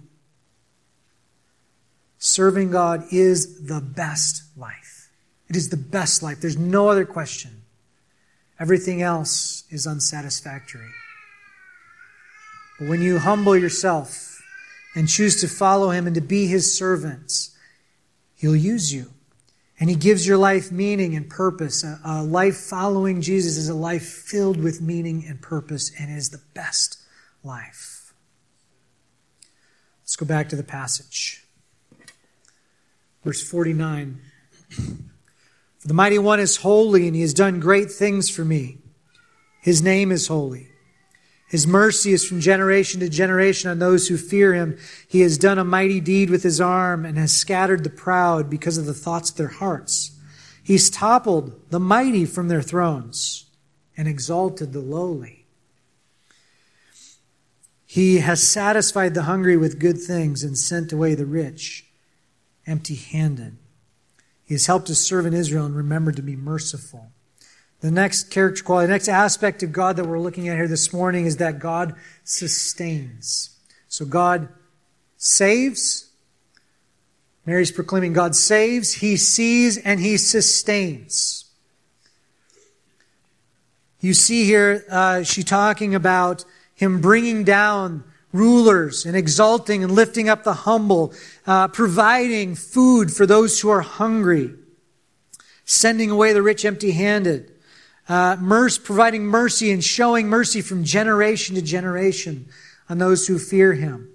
Serving 2.18 2.70
God 2.70 3.04
is 3.10 3.66
the 3.66 3.80
best 3.80 4.44
life. 4.56 5.10
It 5.48 5.56
is 5.56 5.70
the 5.70 5.76
best 5.76 6.22
life. 6.22 6.40
There's 6.40 6.56
no 6.56 6.88
other 6.88 7.04
question. 7.04 7.62
Everything 8.60 9.02
else 9.02 9.64
is 9.70 9.88
unsatisfactory. 9.88 10.90
But 12.78 12.88
when 12.88 13.02
you 13.02 13.18
humble 13.18 13.56
yourself 13.56 14.40
and 14.94 15.08
choose 15.08 15.40
to 15.40 15.48
follow 15.48 15.90
Him 15.90 16.06
and 16.06 16.14
to 16.14 16.20
be 16.20 16.46
His 16.46 16.72
servants, 16.72 17.56
He'll 18.36 18.54
use 18.54 18.94
you. 18.94 19.10
And 19.80 19.90
He 19.90 19.96
gives 19.96 20.24
your 20.24 20.38
life 20.38 20.70
meaning 20.70 21.16
and 21.16 21.28
purpose. 21.28 21.82
A, 21.82 21.98
a 22.04 22.22
life 22.22 22.56
following 22.56 23.20
Jesus 23.20 23.56
is 23.56 23.68
a 23.68 23.74
life 23.74 24.06
filled 24.06 24.62
with 24.62 24.80
meaning 24.80 25.24
and 25.26 25.42
purpose 25.42 25.90
and 25.98 26.16
is 26.16 26.30
the 26.30 26.40
best 26.54 27.01
life. 27.44 28.14
Let's 30.02 30.16
go 30.16 30.26
back 30.26 30.48
to 30.50 30.56
the 30.56 30.62
passage. 30.62 31.44
Verse 33.24 33.42
49. 33.42 34.20
For 35.78 35.88
the 35.88 35.94
mighty 35.94 36.18
one 36.18 36.40
is 36.40 36.58
holy, 36.58 37.06
and 37.06 37.14
he 37.14 37.22
has 37.22 37.34
done 37.34 37.60
great 37.60 37.90
things 37.90 38.28
for 38.28 38.44
me. 38.44 38.78
His 39.60 39.82
name 39.82 40.12
is 40.12 40.26
holy. 40.26 40.68
His 41.48 41.66
mercy 41.66 42.12
is 42.12 42.24
from 42.24 42.40
generation 42.40 43.00
to 43.00 43.08
generation 43.08 43.70
on 43.70 43.78
those 43.78 44.08
who 44.08 44.16
fear 44.16 44.54
him. 44.54 44.78
He 45.06 45.20
has 45.20 45.36
done 45.36 45.58
a 45.58 45.64
mighty 45.64 46.00
deed 46.00 46.30
with 46.30 46.42
his 46.42 46.60
arm 46.60 47.04
and 47.04 47.18
has 47.18 47.32
scattered 47.32 47.84
the 47.84 47.90
proud 47.90 48.48
because 48.48 48.78
of 48.78 48.86
the 48.86 48.94
thoughts 48.94 49.30
of 49.30 49.36
their 49.36 49.48
hearts. 49.48 50.18
He's 50.62 50.88
toppled 50.88 51.70
the 51.70 51.80
mighty 51.80 52.24
from 52.24 52.48
their 52.48 52.62
thrones 52.62 53.50
and 53.96 54.08
exalted 54.08 54.72
the 54.72 54.80
lowly. 54.80 55.41
He 57.92 58.20
has 58.20 58.42
satisfied 58.42 59.12
the 59.12 59.24
hungry 59.24 59.54
with 59.54 59.78
good 59.78 60.00
things 60.00 60.42
and 60.42 60.56
sent 60.56 60.94
away 60.94 61.14
the 61.14 61.26
rich 61.26 61.84
empty 62.66 62.94
handed. 62.94 63.58
He 64.42 64.54
has 64.54 64.64
helped 64.64 64.88
his 64.88 64.98
servant 64.98 65.34
Israel 65.34 65.66
and 65.66 65.76
remembered 65.76 66.16
to 66.16 66.22
be 66.22 66.34
merciful. 66.34 67.10
The 67.80 67.90
next 67.90 68.30
character 68.30 68.64
quality, 68.64 68.86
the 68.86 68.94
next 68.94 69.08
aspect 69.08 69.62
of 69.62 69.72
God 69.72 69.96
that 69.96 70.06
we're 70.06 70.18
looking 70.18 70.48
at 70.48 70.56
here 70.56 70.68
this 70.68 70.90
morning 70.90 71.26
is 71.26 71.36
that 71.36 71.58
God 71.58 71.94
sustains. 72.24 73.60
So 73.88 74.06
God 74.06 74.48
saves. 75.18 76.10
Mary's 77.44 77.72
proclaiming 77.72 78.14
God 78.14 78.34
saves, 78.34 78.94
He 78.94 79.18
sees, 79.18 79.76
and 79.76 80.00
He 80.00 80.16
sustains. 80.16 81.44
You 84.00 84.14
see 84.14 84.46
here, 84.46 84.82
uh, 84.90 85.24
she 85.24 85.42
talking 85.42 85.94
about 85.94 86.46
Him 86.82 87.00
bringing 87.00 87.44
down 87.44 88.02
rulers 88.32 89.06
and 89.06 89.14
exalting 89.14 89.84
and 89.84 89.92
lifting 89.92 90.28
up 90.28 90.42
the 90.42 90.52
humble, 90.52 91.14
uh, 91.46 91.68
providing 91.68 92.56
food 92.56 93.12
for 93.12 93.24
those 93.24 93.60
who 93.60 93.68
are 93.68 93.82
hungry, 93.82 94.52
sending 95.64 96.10
away 96.10 96.32
the 96.32 96.42
rich 96.42 96.64
empty 96.64 96.90
handed 96.90 97.52
uh, 98.08 98.36
mercy, 98.40 98.80
providing 98.82 99.24
mercy 99.24 99.70
and 99.70 99.84
showing 99.84 100.28
mercy 100.28 100.60
from 100.60 100.82
generation 100.82 101.54
to 101.54 101.62
generation 101.62 102.48
on 102.88 102.98
those 102.98 103.28
who 103.28 103.38
fear 103.38 103.74
him. 103.74 104.08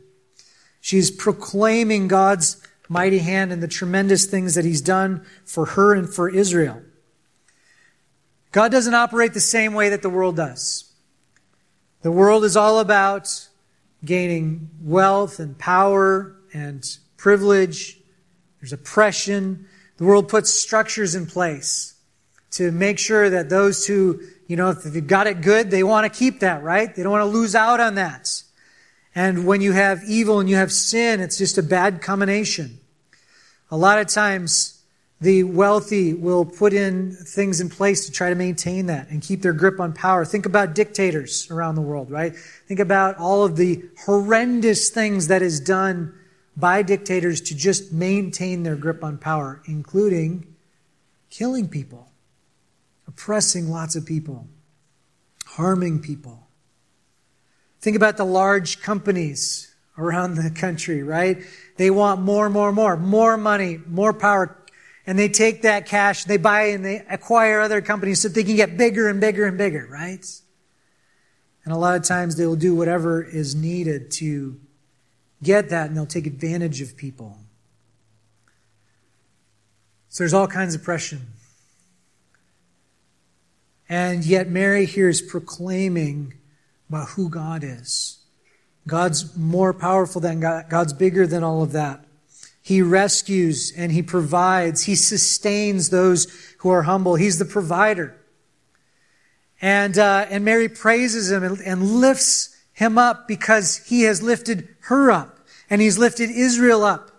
She's 0.82 1.10
proclaiming 1.10 2.08
God's 2.08 2.62
mighty 2.90 3.20
hand 3.20 3.52
and 3.52 3.64
the 3.64 3.68
tremendous 3.68 4.26
things 4.26 4.56
that 4.56 4.66
he's 4.66 4.82
done 4.82 5.26
for 5.46 5.66
her 5.66 5.94
and 5.94 6.10
for 6.14 6.30
Israel. 6.30 6.82
God 8.52 8.72
doesn't 8.72 8.94
operate 8.94 9.34
the 9.34 9.40
same 9.40 9.74
way 9.74 9.90
that 9.90 10.02
the 10.02 10.10
world 10.10 10.36
does. 10.36 10.87
The 12.02 12.12
world 12.12 12.44
is 12.44 12.56
all 12.56 12.80
about 12.80 13.48
gaining 14.06 14.70
wealth 14.82 15.40
and 15.40 15.58
power 15.58 16.36
and 16.54 16.86
privilege. 17.18 18.00
There's 18.62 18.74
oppression. 18.74 19.68
The 19.98 20.04
world 20.06 20.30
puts 20.30 20.52
structures 20.52 21.16
in 21.16 21.26
place 21.26 21.96
to 22.52 22.72
make 22.72 23.00
sure 23.00 23.30
that 23.30 23.50
those 23.50 23.86
who, 23.86 24.22
you 24.48 24.56
know, 24.56 24.70
if 24.70 24.84
they've 24.84 25.06
got 25.06 25.28
it 25.28 25.42
good, 25.42 25.72
they 25.72 25.84
want 25.84 26.12
to 26.12 26.18
keep 26.18 26.40
that, 26.42 26.64
right? 26.64 26.96
They 26.96 27.04
don't 27.04 27.12
want 27.12 27.24
to 27.24 27.38
lose 27.38 27.56
out 27.56 27.80
on 27.80 27.96
that. 27.96 28.44
And 29.16 29.48
when 29.48 29.62
you 29.62 29.72
have 29.72 30.04
evil 30.04 30.40
and 30.40 30.50
you 30.50 30.56
have 30.58 30.72
sin, 30.72 31.20
it's 31.20 31.38
just 31.38 31.58
a 31.58 31.64
bad 31.64 32.02
combination. 32.02 32.80
A 33.72 33.78
lot 33.78 34.00
of 34.00 34.08
times, 34.08 34.77
the 35.20 35.44
wealthy 35.44 36.14
will 36.14 36.46
put 36.46 36.74
in 36.74 37.12
things 37.12 37.60
in 37.60 37.70
place 37.70 38.06
to 38.06 38.12
try 38.12 38.30
to 38.30 38.36
maintain 38.36 38.86
that 38.86 39.10
and 39.10 39.22
keep 39.22 39.42
their 39.42 39.54
grip 39.54 39.80
on 39.80 39.94
power. 39.94 40.24
Think 40.24 40.46
about 40.46 40.76
dictators 40.76 41.50
around 41.50 41.76
the 41.76 41.82
world, 41.82 42.12
right? 42.12 42.36
Think 42.68 42.80
about 42.80 43.18
all 43.18 43.44
of 43.44 43.56
the 43.56 43.84
horrendous 44.06 44.90
things 44.90 45.28
that 45.28 45.42
is 45.42 45.60
done 45.60 46.14
by 46.56 46.84
dictators 46.84 47.42
to 47.42 47.56
just 47.56 47.92
maintain 47.92 48.64
their 48.64 48.76
grip 48.76 49.04
on 49.04 49.18
power, 49.18 49.62
including 49.66 50.56
killing 51.30 51.68
people 51.68 52.08
oppressing 53.08 53.70
lots 53.70 53.96
of 53.96 54.06
people, 54.06 54.48
harming 55.46 56.00
people. 56.00 56.48
Think 57.82 57.96
about 57.96 58.18
the 58.18 58.26
large 58.26 58.82
companies 58.82 59.74
around 59.98 60.36
the 60.36 60.52
country, 60.52 61.02
right? 61.02 61.42
They 61.78 61.90
want 61.90 62.22
more, 62.22 62.50
more, 62.50 62.72
more, 62.72 62.96
more 62.98 63.38
money, 63.38 63.80
more 63.88 64.14
power. 64.14 64.56
And 65.08 65.18
they 65.18 65.30
take 65.30 65.62
that 65.62 65.86
cash, 65.86 66.26
they 66.26 66.36
buy 66.36 66.64
and 66.64 66.84
they 66.84 66.98
acquire 67.10 67.62
other 67.62 67.82
companies 67.82 68.22
so 68.22 68.28
they 68.28 68.44
can 68.44 68.58
get 68.58 68.78
bigger 68.78 69.08
and 69.08 69.22
bigger 69.22 69.46
and 69.46 69.58
bigger, 69.58 69.88
right? 69.90 70.26
And 71.64 71.74
a 71.74 71.78
lot 71.78 71.96
of 71.96 72.04
times 72.04 72.36
they 72.36 72.46
will 72.46 72.58
do 72.58 72.76
whatever 72.76 73.24
is 73.24 73.56
needed 73.56 74.12
to 74.12 74.60
get 75.42 75.70
that 75.70 75.88
and 75.88 75.96
they'll 75.96 76.06
take 76.06 76.28
advantage 76.28 76.82
of 76.82 76.98
people. 76.98 77.38
So 80.10 80.24
there's 80.24 80.34
all 80.34 80.48
kinds 80.48 80.76
of 80.76 80.82
oppression. 80.82 81.28
And 83.88 84.26
yet 84.26 84.50
Mary 84.50 84.86
here 84.86 85.08
is 85.08 85.22
proclaiming 85.22 86.34
about 86.90 87.10
who 87.10 87.30
God 87.30 87.64
is. 87.64 88.18
God's 88.86 89.38
more 89.38 89.74
powerful 89.74 90.20
than 90.20 90.42
God. 90.42 90.70
God's 90.70 90.92
bigger 90.92 91.28
than 91.28 91.44
all 91.44 91.62
of 91.62 91.72
that. 91.74 92.07
He 92.68 92.82
rescues 92.82 93.72
and 93.78 93.94
he 93.94 94.02
provides. 94.02 94.84
He 94.84 94.96
sustains 94.96 95.90
those 95.90 96.28
who 96.58 96.70
are 96.70 96.82
humble. 96.82 97.16
He's 97.16 97.40
the 97.40 97.46
provider. 97.46 98.14
And, 99.62 99.98
uh, 99.98 100.26
and 100.30 100.44
Mary 100.44 100.68
praises 100.68 101.32
him 101.32 101.44
and, 101.44 101.62
and 101.62 102.02
lifts 102.02 102.58
him 102.74 102.98
up 102.98 103.26
because 103.26 103.78
he 103.86 104.02
has 104.02 104.22
lifted 104.22 104.68
her 104.82 105.10
up 105.10 105.40
and 105.70 105.80
he's 105.82 105.98
lifted 105.98 106.30
Israel 106.30 106.84
up 106.84 107.10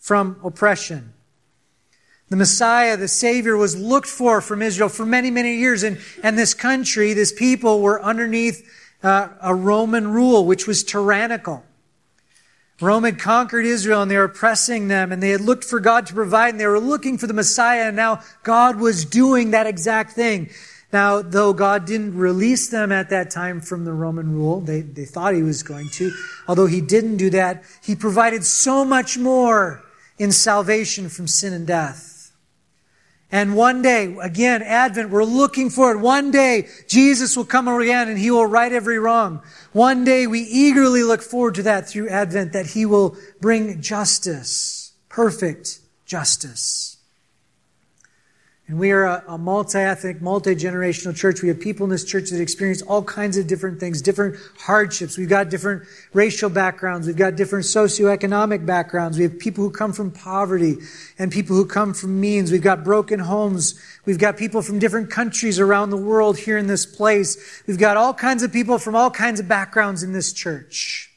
from 0.00 0.40
oppression. 0.42 1.12
The 2.28 2.34
Messiah, 2.34 2.96
the 2.96 3.06
Savior, 3.06 3.56
was 3.56 3.76
looked 3.76 4.08
for 4.08 4.40
from 4.40 4.60
Israel 4.60 4.88
for 4.88 5.06
many, 5.06 5.30
many 5.30 5.54
years. 5.54 5.84
And, 5.84 6.00
and 6.20 6.36
this 6.36 6.52
country, 6.52 7.12
this 7.12 7.32
people 7.32 7.80
were 7.80 8.02
underneath 8.02 8.68
uh, 9.04 9.28
a 9.40 9.54
Roman 9.54 10.08
rule, 10.08 10.44
which 10.44 10.66
was 10.66 10.82
tyrannical. 10.82 11.64
Rome 12.80 13.04
had 13.04 13.20
conquered 13.20 13.66
Israel 13.66 14.02
and 14.02 14.10
they 14.10 14.16
were 14.16 14.24
oppressing 14.24 14.88
them 14.88 15.12
and 15.12 15.22
they 15.22 15.30
had 15.30 15.40
looked 15.40 15.64
for 15.64 15.78
God 15.78 16.06
to 16.06 16.14
provide 16.14 16.50
and 16.50 16.60
they 16.60 16.66
were 16.66 16.80
looking 16.80 17.18
for 17.18 17.26
the 17.26 17.34
Messiah 17.34 17.84
and 17.86 17.96
now 17.96 18.20
God 18.42 18.76
was 18.76 19.04
doing 19.04 19.52
that 19.52 19.66
exact 19.66 20.12
thing. 20.12 20.50
Now, 20.92 21.22
though 21.22 21.52
God 21.52 21.86
didn't 21.86 22.16
release 22.16 22.68
them 22.68 22.92
at 22.92 23.10
that 23.10 23.30
time 23.30 23.60
from 23.60 23.84
the 23.84 23.92
Roman 23.92 24.32
rule, 24.32 24.60
they, 24.60 24.80
they 24.80 25.04
thought 25.04 25.34
he 25.34 25.42
was 25.42 25.62
going 25.62 25.88
to, 25.94 26.12
although 26.46 26.66
he 26.66 26.80
didn't 26.80 27.16
do 27.16 27.30
that, 27.30 27.64
he 27.82 27.96
provided 27.96 28.44
so 28.44 28.84
much 28.84 29.18
more 29.18 29.82
in 30.18 30.30
salvation 30.30 31.08
from 31.08 31.26
sin 31.26 31.52
and 31.52 31.66
death. 31.66 32.13
And 33.34 33.56
one 33.56 33.82
day, 33.82 34.16
again, 34.22 34.62
Advent, 34.62 35.10
we're 35.10 35.24
looking 35.24 35.68
forward. 35.68 36.00
One 36.00 36.30
day, 36.30 36.68
Jesus 36.86 37.36
will 37.36 37.44
come 37.44 37.66
again 37.66 38.08
and 38.08 38.16
he 38.16 38.30
will 38.30 38.46
right 38.46 38.72
every 38.72 38.96
wrong. 38.96 39.42
One 39.72 40.04
day, 40.04 40.28
we 40.28 40.42
eagerly 40.42 41.02
look 41.02 41.20
forward 41.20 41.56
to 41.56 41.64
that 41.64 41.88
through 41.88 42.10
Advent, 42.10 42.52
that 42.52 42.66
he 42.66 42.86
will 42.86 43.16
bring 43.40 43.82
justice, 43.82 44.92
perfect 45.08 45.80
justice. 46.06 46.83
And 48.66 48.78
we 48.78 48.92
are 48.92 49.04
a, 49.04 49.24
a 49.28 49.36
multi-ethnic, 49.36 50.22
multi-generational 50.22 51.14
church. 51.14 51.42
We 51.42 51.48
have 51.48 51.60
people 51.60 51.84
in 51.84 51.90
this 51.90 52.04
church 52.04 52.30
that 52.30 52.40
experience 52.40 52.80
all 52.80 53.02
kinds 53.02 53.36
of 53.36 53.46
different 53.46 53.78
things, 53.78 54.00
different 54.00 54.36
hardships. 54.58 55.18
We've 55.18 55.28
got 55.28 55.50
different 55.50 55.82
racial 56.14 56.48
backgrounds. 56.48 57.06
We've 57.06 57.14
got 57.14 57.36
different 57.36 57.66
socioeconomic 57.66 58.64
backgrounds. 58.64 59.18
We 59.18 59.24
have 59.24 59.38
people 59.38 59.64
who 59.64 59.70
come 59.70 59.92
from 59.92 60.10
poverty 60.10 60.78
and 61.18 61.30
people 61.30 61.56
who 61.56 61.66
come 61.66 61.92
from 61.92 62.18
means. 62.18 62.50
We've 62.50 62.62
got 62.62 62.84
broken 62.84 63.20
homes. 63.20 63.78
We've 64.06 64.18
got 64.18 64.38
people 64.38 64.62
from 64.62 64.78
different 64.78 65.10
countries 65.10 65.60
around 65.60 65.90
the 65.90 65.98
world 65.98 66.38
here 66.38 66.56
in 66.56 66.66
this 66.66 66.86
place. 66.86 67.62
We've 67.66 67.78
got 67.78 67.98
all 67.98 68.14
kinds 68.14 68.42
of 68.42 68.50
people 68.50 68.78
from 68.78 68.96
all 68.96 69.10
kinds 69.10 69.40
of 69.40 69.46
backgrounds 69.46 70.02
in 70.02 70.14
this 70.14 70.32
church 70.32 71.13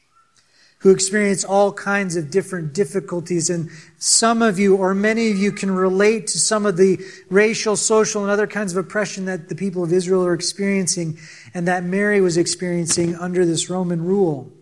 who 0.80 0.90
experience 0.90 1.44
all 1.44 1.72
kinds 1.72 2.14
of 2.14 2.30
different 2.30 2.72
difficulties. 2.72 3.50
And 3.50 3.68
some 3.98 4.42
of 4.42 4.58
you, 4.58 4.76
or 4.76 4.94
many 4.94 5.30
of 5.30 5.36
you, 5.36 5.50
can 5.50 5.70
relate 5.70 6.28
to 6.28 6.38
some 6.38 6.66
of 6.66 6.76
the 6.76 7.00
racial, 7.30 7.76
social, 7.76 8.22
and 8.22 8.30
other 8.30 8.46
kinds 8.46 8.72
of 8.72 8.84
oppression 8.84 9.24
that 9.24 9.48
the 9.48 9.56
people 9.56 9.82
of 9.82 9.92
Israel 9.92 10.24
are 10.24 10.34
experiencing 10.34 11.18
and 11.52 11.66
that 11.66 11.82
Mary 11.82 12.20
was 12.20 12.36
experiencing 12.36 13.16
under 13.16 13.44
this 13.44 13.68
Roman 13.68 14.04
rule. 14.04 14.52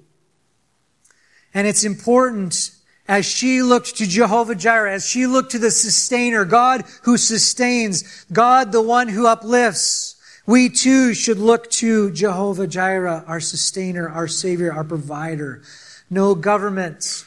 And 1.52 1.66
it's 1.66 1.84
important 1.84 2.70
as 3.08 3.26
she 3.26 3.62
looked 3.62 3.96
to 3.96 4.06
Jehovah 4.06 4.54
Jireh, 4.54 4.92
as 4.92 5.06
she 5.06 5.26
looked 5.26 5.52
to 5.52 5.58
the 5.58 5.70
sustainer, 5.70 6.44
God 6.44 6.84
who 7.02 7.16
sustains, 7.16 8.24
God 8.32 8.72
the 8.72 8.82
one 8.82 9.08
who 9.08 9.26
uplifts. 9.26 10.14
We 10.46 10.68
too 10.68 11.12
should 11.12 11.38
look 11.38 11.70
to 11.72 12.10
Jehovah 12.12 12.66
Jireh, 12.66 13.24
our 13.26 13.40
sustainer, 13.40 14.08
our 14.08 14.28
savior, 14.28 14.72
our 14.72 14.84
provider. 14.84 15.62
No 16.08 16.34
government 16.34 17.24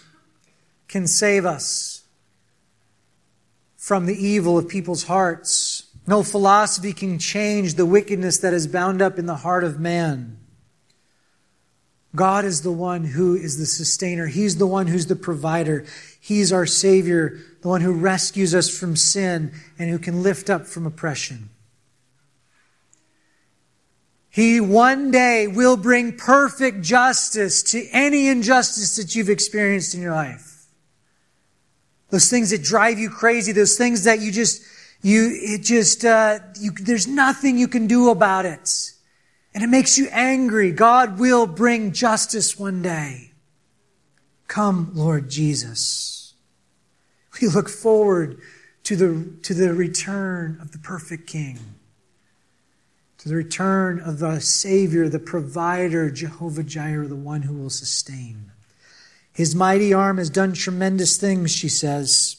can 0.87 1.07
save 1.07 1.45
us 1.45 2.03
from 3.77 4.05
the 4.05 4.15
evil 4.15 4.57
of 4.57 4.67
people's 4.67 5.03
hearts. 5.03 5.87
No 6.07 6.23
philosophy 6.23 6.93
can 6.93 7.19
change 7.19 7.75
the 7.75 7.85
wickedness 7.85 8.39
that 8.39 8.53
is 8.53 8.67
bound 8.67 9.01
up 9.01 9.19
in 9.19 9.25
the 9.25 9.35
heart 9.35 9.63
of 9.63 9.79
man. 9.79 10.37
God 12.15 12.45
is 12.45 12.61
the 12.61 12.71
one 12.71 13.03
who 13.03 13.35
is 13.35 13.57
the 13.57 13.65
sustainer. 13.65 14.25
He's 14.25 14.57
the 14.57 14.65
one 14.65 14.87
who's 14.87 15.05
the 15.05 15.15
provider. 15.15 15.85
He's 16.19 16.51
our 16.51 16.65
Savior, 16.65 17.39
the 17.61 17.67
one 17.67 17.81
who 17.81 17.93
rescues 17.93 18.55
us 18.55 18.69
from 18.75 18.95
sin 18.95 19.53
and 19.77 19.89
who 19.89 19.99
can 19.99 20.23
lift 20.23 20.49
up 20.49 20.65
from 20.65 20.87
oppression. 20.87 21.49
He 24.29 24.61
one 24.61 25.11
day 25.11 25.47
will 25.47 25.75
bring 25.75 26.15
perfect 26.15 26.81
justice 26.81 27.63
to 27.71 27.87
any 27.91 28.27
injustice 28.27 28.95
that 28.97 29.15
you've 29.15 29.29
experienced 29.29 29.95
in 29.95 30.01
your 30.01 30.13
life. 30.13 30.65
Those 32.09 32.29
things 32.29 32.51
that 32.51 32.63
drive 32.63 32.99
you 32.99 33.09
crazy, 33.09 33.51
those 33.51 33.77
things 33.77 34.03
that 34.03 34.19
you 34.19 34.31
just, 34.31 34.61
you, 35.01 35.31
it 35.33 35.63
just, 35.63 36.05
uh, 36.05 36.39
you, 36.59 36.71
there's 36.71 37.07
nothing 37.07 37.57
you 37.57 37.67
can 37.67 37.87
do 37.87 38.09
about 38.09 38.45
it. 38.45 38.91
And 39.53 39.63
it 39.63 39.67
makes 39.67 39.97
you 39.97 40.07
angry. 40.11 40.71
God 40.71 41.19
will 41.19 41.47
bring 41.47 41.91
justice 41.91 42.57
one 42.57 42.81
day. 42.81 43.31
Come, 44.47 44.91
Lord 44.93 45.29
Jesus. 45.29 46.33
We 47.41 47.47
look 47.47 47.69
forward 47.69 48.39
to 48.83 48.95
the, 48.95 49.39
to 49.43 49.53
the 49.53 49.73
return 49.73 50.57
of 50.61 50.71
the 50.71 50.79
perfect 50.79 51.27
King. 51.27 51.59
To 53.19 53.29
the 53.29 53.35
return 53.35 53.99
of 53.99 54.19
the 54.19 54.39
Savior, 54.39 55.09
the 55.09 55.19
provider, 55.19 56.09
Jehovah 56.09 56.63
Jireh, 56.63 57.07
the 57.07 57.15
one 57.15 57.41
who 57.41 57.53
will 57.53 57.69
sustain. 57.69 58.51
His 59.33 59.53
mighty 59.53 59.93
arm 59.93 60.17
has 60.17 60.29
done 60.29 60.53
tremendous 60.53 61.17
things, 61.17 61.51
she 61.51 61.69
says. 61.69 62.37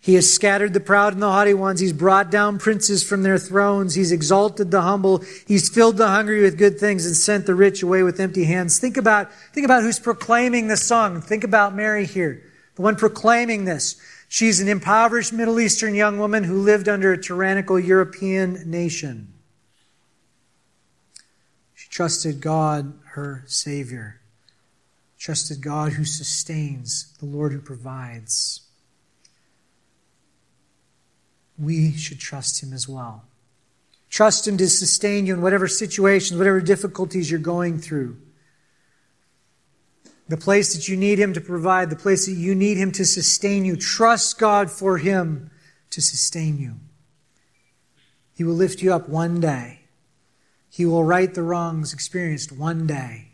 He 0.00 0.14
has 0.14 0.32
scattered 0.32 0.74
the 0.74 0.80
proud 0.80 1.14
and 1.14 1.22
the 1.22 1.30
haughty 1.30 1.54
ones. 1.54 1.80
He's 1.80 1.92
brought 1.92 2.30
down 2.30 2.58
princes 2.58 3.02
from 3.02 3.22
their 3.22 3.38
thrones. 3.38 3.94
He's 3.94 4.12
exalted 4.12 4.70
the 4.70 4.82
humble. 4.82 5.24
He's 5.46 5.68
filled 5.68 5.96
the 5.96 6.08
hungry 6.08 6.42
with 6.42 6.58
good 6.58 6.78
things 6.78 7.04
and 7.04 7.16
sent 7.16 7.46
the 7.46 7.54
rich 7.54 7.82
away 7.82 8.02
with 8.02 8.20
empty 8.20 8.44
hands. 8.44 8.78
Think 8.78 8.96
about, 8.96 9.32
think 9.52 9.64
about 9.64 9.82
who's 9.82 9.98
proclaiming 9.98 10.68
this 10.68 10.84
song. 10.84 11.20
Think 11.20 11.44
about 11.44 11.74
Mary 11.74 12.06
here, 12.06 12.42
the 12.76 12.82
one 12.82 12.94
proclaiming 12.96 13.64
this. 13.64 14.00
She's 14.28 14.60
an 14.60 14.68
impoverished 14.68 15.32
Middle 15.32 15.58
Eastern 15.58 15.94
young 15.94 16.18
woman 16.18 16.44
who 16.44 16.60
lived 16.60 16.88
under 16.88 17.12
a 17.12 17.22
tyrannical 17.22 17.80
European 17.80 18.70
nation. 18.70 19.32
Trusted 21.98 22.40
God, 22.40 22.92
her 23.06 23.42
Savior. 23.48 24.20
Trusted 25.18 25.60
God 25.60 25.94
who 25.94 26.04
sustains, 26.04 27.12
the 27.18 27.26
Lord 27.26 27.50
who 27.50 27.58
provides 27.58 28.60
we 31.58 31.90
should 31.94 32.20
trust 32.20 32.62
Him 32.62 32.72
as 32.72 32.88
well. 32.88 33.24
Trust 34.10 34.46
Him 34.46 34.56
to 34.58 34.68
sustain 34.68 35.26
you 35.26 35.34
in 35.34 35.42
whatever 35.42 35.66
situations, 35.66 36.38
whatever 36.38 36.60
difficulties 36.60 37.32
you're 37.32 37.40
going 37.40 37.80
through. 37.80 38.16
The 40.28 40.36
place 40.36 40.76
that 40.76 40.86
you 40.86 40.96
need 40.96 41.18
Him 41.18 41.32
to 41.32 41.40
provide, 41.40 41.90
the 41.90 41.96
place 41.96 42.26
that 42.26 42.34
you 42.34 42.54
need 42.54 42.76
Him 42.76 42.92
to 42.92 43.04
sustain 43.04 43.64
you. 43.64 43.74
Trust 43.74 44.38
God 44.38 44.70
for 44.70 44.98
Him 44.98 45.50
to 45.90 46.00
sustain 46.00 46.58
you. 46.58 46.76
He 48.36 48.44
will 48.44 48.54
lift 48.54 48.82
you 48.82 48.94
up 48.94 49.08
one 49.08 49.40
day. 49.40 49.77
He 50.78 50.86
will 50.86 51.02
right 51.02 51.34
the 51.34 51.42
wrongs 51.42 51.92
experienced 51.92 52.52
one 52.52 52.86
day. 52.86 53.32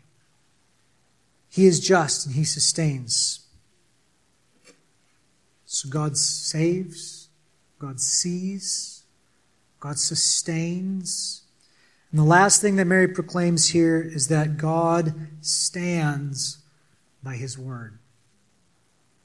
He 1.47 1.67
is 1.67 1.79
just 1.79 2.25
and 2.25 2.33
He 2.33 2.43
sustains. 2.43 3.45
So 5.67 5.87
God 5.87 6.17
saves. 6.17 7.29
God 7.77 7.99
sees, 7.99 9.03
God 9.79 9.99
sustains. 9.99 11.43
And 12.09 12.19
the 12.19 12.23
last 12.23 12.61
thing 12.61 12.77
that 12.77 12.85
Mary 12.85 13.07
proclaims 13.07 13.69
here 13.69 14.01
is 14.01 14.27
that 14.29 14.57
God 14.57 15.13
stands 15.41 16.63
by 17.21 17.35
his 17.35 17.59
word. 17.59 17.99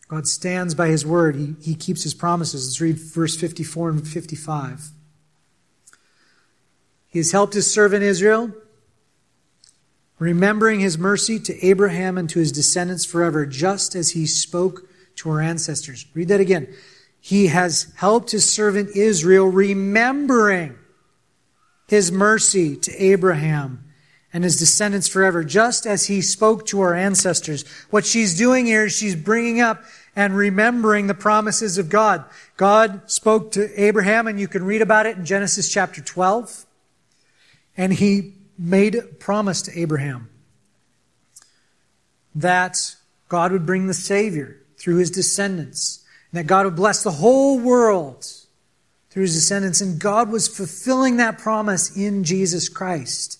God 0.09 0.27
stands 0.27 0.75
by 0.75 0.89
his 0.89 1.07
word. 1.07 1.37
He, 1.37 1.55
he 1.63 1.75
keeps 1.75 2.03
his 2.03 2.13
promises. 2.13 2.67
Let's 2.67 2.83
read 2.83 2.99
verse 2.99 3.35
54 3.35 3.89
and 3.89 4.07
55. 4.07 4.91
He 7.11 7.19
has 7.19 7.33
helped 7.33 7.55
his 7.55 7.73
servant 7.73 8.05
Israel, 8.05 8.53
remembering 10.19 10.81
his 10.81 10.97
mercy 10.97 11.41
to 11.41 11.67
Abraham 11.67 12.17
and 12.17 12.31
to 12.31 12.39
his 12.39 12.53
descendants 12.53 13.05
forever, 13.05 13.45
just 13.47 13.95
as 13.95 14.11
he 14.11 14.27
spoke 14.27 14.89
to 15.17 15.31
our 15.31 15.41
ancestors. 15.41 16.07
Read 16.15 16.29
that 16.29 16.41
again. 16.41 16.73
He 17.21 17.49
has 17.49 17.93
helped 17.97 18.31
his 18.31 18.49
servant 18.51 18.97
Israel, 18.97 19.49
remembering 19.49 20.79
his 21.89 22.13
mercy 22.13 22.77
to 22.77 23.03
Abraham 23.03 23.85
and 24.33 24.45
his 24.45 24.57
descendants 24.57 25.09
forever, 25.09 25.43
just 25.43 25.87
as 25.87 26.07
he 26.07 26.23
spoke 26.23 26.65
to 26.67 26.81
our 26.81 26.95
ancestors. 26.95 27.65
What 27.91 28.07
she's 28.07 28.39
doing 28.39 28.67
here 28.67 28.87
is 28.87 28.97
she's 28.97 29.17
bringing 29.17 29.61
up 29.61 29.83
and 30.15 30.37
remembering 30.37 31.09
the 31.09 31.15
promises 31.15 31.79
of 31.79 31.89
God. 31.89 32.25
God 32.57 33.11
spoke 33.11 33.53
to 33.53 33.83
Abraham, 33.83 34.29
and 34.29 34.39
you 34.39 34.47
can 34.47 34.65
read 34.65 34.83
about 34.83 35.07
it 35.07 35.17
in 35.17 35.25
Genesis 35.25 35.71
chapter 35.71 36.01
12. 36.01 36.67
And 37.77 37.93
he 37.93 38.35
made 38.59 38.95
a 38.95 39.03
promise 39.03 39.63
to 39.63 39.79
Abraham 39.79 40.29
that 42.35 42.97
God 43.29 43.53
would 43.53 43.67
bring 43.67 43.87
the 43.87 43.95
Savior 43.95 44.61
through 44.77 44.97
his 44.97 45.11
descendants 45.11 46.05
and 46.31 46.39
that 46.39 46.47
God 46.47 46.65
would 46.67 46.77
bless 46.77 47.03
the 47.03 47.11
whole 47.11 47.59
world 47.59 48.27
through 49.11 49.23
his 49.23 49.35
descendants. 49.35 49.81
And 49.81 49.99
God 49.99 50.31
was 50.31 50.49
fulfilling 50.49 51.17
that 51.17 51.39
promise 51.39 51.97
in 51.97 52.25
Jesus 52.25 52.69
Christ. 52.69 53.39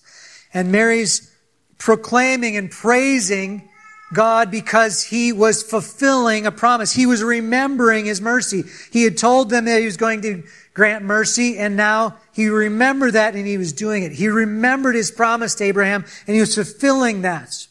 And 0.53 0.73
Mary's 0.73 1.31
proclaiming 1.79 2.57
and 2.57 2.71
praising 2.71 3.69
God 4.13 4.51
because 4.51 5.05
he 5.05 5.33
was 5.33 5.63
fulfilling 5.63 6.47
a 6.47 6.53
promise. 6.53 6.93
He 6.93 7.07
was 7.07 7.23
remembering 7.23 8.07
his 8.07 8.21
mercy. 8.21 8.65
He 8.93 9.05
had 9.05 9.17
told 9.17 9.51
them 9.51 9.67
that 9.67 9.79
he 9.79 9.85
was 9.85 9.97
going 9.97 10.23
to 10.23 10.43
grant 10.75 11.05
mercy, 11.05 11.59
and 11.59 11.77
now 11.77 12.17
he 12.33 12.49
remembered 12.49 13.13
that 13.13 13.35
and 13.35 13.47
he 13.47 13.59
was 13.59 13.73
doing 13.73 14.03
it. 14.03 14.13
He 14.13 14.29
remembered 14.29 14.95
his 14.95 15.11
promise 15.11 15.55
to 15.57 15.65
Abraham, 15.65 16.05
and 16.27 16.35
he 16.35 16.41
was 16.41 16.55
fulfilling 16.55 17.23
that. 17.23 17.67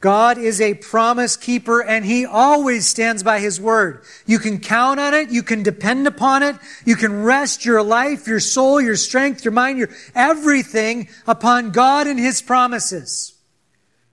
God 0.00 0.36
is 0.36 0.60
a 0.60 0.74
promise 0.74 1.36
keeper 1.36 1.82
and 1.82 2.04
He 2.04 2.26
always 2.26 2.86
stands 2.86 3.22
by 3.22 3.40
His 3.40 3.60
word. 3.60 4.04
You 4.26 4.38
can 4.38 4.60
count 4.60 5.00
on 5.00 5.14
it. 5.14 5.30
You 5.30 5.42
can 5.42 5.62
depend 5.62 6.06
upon 6.06 6.42
it. 6.42 6.56
You 6.84 6.96
can 6.96 7.22
rest 7.22 7.64
your 7.64 7.82
life, 7.82 8.28
your 8.28 8.40
soul, 8.40 8.80
your 8.80 8.96
strength, 8.96 9.44
your 9.44 9.52
mind, 9.52 9.78
your 9.78 9.88
everything 10.14 11.08
upon 11.26 11.70
God 11.70 12.06
and 12.06 12.20
His 12.20 12.42
promises. 12.42 13.34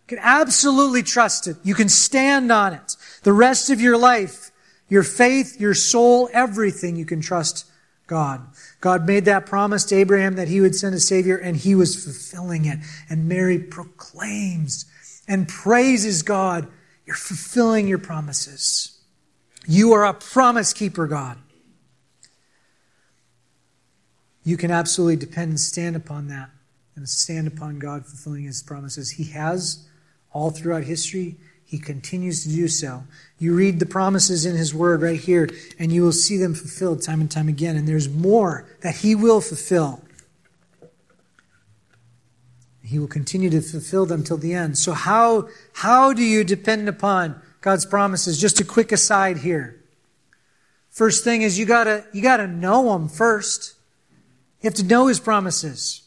You 0.08 0.18
can 0.18 0.26
absolutely 0.26 1.04
trust 1.04 1.48
it. 1.48 1.58
You 1.64 1.76
can 1.76 1.90
stand 1.90 2.52
on 2.52 2.74
it. 2.74 2.96
The 3.24 3.34
rest 3.34 3.70
of 3.70 3.82
your 3.82 3.98
life, 3.98 4.52
your 4.88 5.04
faith, 5.04 5.60
your 5.60 5.74
soul, 5.74 6.30
everything 6.34 6.96
you 6.96 7.06
can 7.06 7.22
trust 7.22 7.70
God. 8.14 8.46
God 8.80 9.08
made 9.08 9.26
that 9.26 9.48
promise 9.48 9.84
to 9.86 9.96
Abraham 9.96 10.36
that 10.36 10.48
He 10.48 10.62
would 10.62 10.76
send 10.76 10.94
a 10.94 11.00
Savior 11.00 11.36
and 11.36 11.58
He 11.58 11.74
was 11.74 11.96
fulfilling 11.96 12.66
it. 12.66 12.78
And 13.10 13.28
Mary 13.28 13.58
proclaims 13.58 14.86
and 15.28 15.48
praises 15.48 16.22
God, 16.22 16.68
you're 17.08 17.16
fulfilling 17.16 17.88
your 17.88 17.98
promises. 17.98 19.02
You 19.66 19.94
are 19.94 20.06
a 20.06 20.14
promise 20.14 20.74
keeper, 20.74 21.08
God. 21.08 21.40
You 24.44 24.58
can 24.58 24.70
absolutely 24.70 25.16
depend 25.16 25.50
and 25.50 25.60
stand 25.60 25.96
upon 25.96 26.28
that 26.28 26.52
and 26.96 27.10
stand 27.10 27.48
upon 27.48 27.80
God 27.80 28.06
fulfilling 28.06 28.44
his 28.44 28.62
promises. 28.62 29.10
He 29.10 29.24
has 29.32 29.88
all 30.32 30.52
throughout 30.52 30.84
history. 30.84 31.38
He 31.66 31.80
continues 31.80 32.44
to 32.44 32.50
do 32.50 32.68
so. 32.68 33.06
You 33.44 33.54
read 33.54 33.82
the 33.82 33.86
promises 33.86 34.46
in 34.46 34.56
his 34.56 34.74
word 34.74 35.02
right 35.02 35.20
here, 35.20 35.50
and 35.78 35.92
you 35.92 36.02
will 36.02 36.14
see 36.14 36.38
them 36.38 36.54
fulfilled 36.54 37.02
time 37.02 37.20
and 37.20 37.30
time 37.30 37.50
again. 37.50 37.76
And 37.76 37.86
there's 37.86 38.08
more 38.08 38.66
that 38.80 38.96
he 38.96 39.16
will 39.16 39.42
fulfill. 39.42 40.02
He 42.82 42.98
will 42.98 43.10
continue 43.10 43.50
to 43.50 43.60
fulfill 43.60 44.06
them 44.06 44.24
till 44.24 44.38
the 44.38 44.54
end. 44.54 44.78
So 44.78 44.94
how, 44.94 45.50
how 45.74 46.14
do 46.14 46.24
you 46.24 46.46
depend 46.46 46.88
upon 46.88 47.42
God's 47.60 47.86
promises? 47.86 48.40
Just 48.40 48.62
a 48.62 48.64
quick 48.64 48.94
aside 48.94 49.40
here. 49.40 49.84
First 50.90 51.26
thing 51.26 51.42
is 51.42 51.60
you 51.60 51.66
gotta, 51.66 52.06
you 52.14 52.22
gotta 52.22 52.48
know 52.48 52.96
Him 52.96 53.10
first. 53.10 53.74
You 54.62 54.68
have 54.68 54.76
to 54.76 54.86
know 54.86 55.08
His 55.08 55.20
promises. 55.20 56.04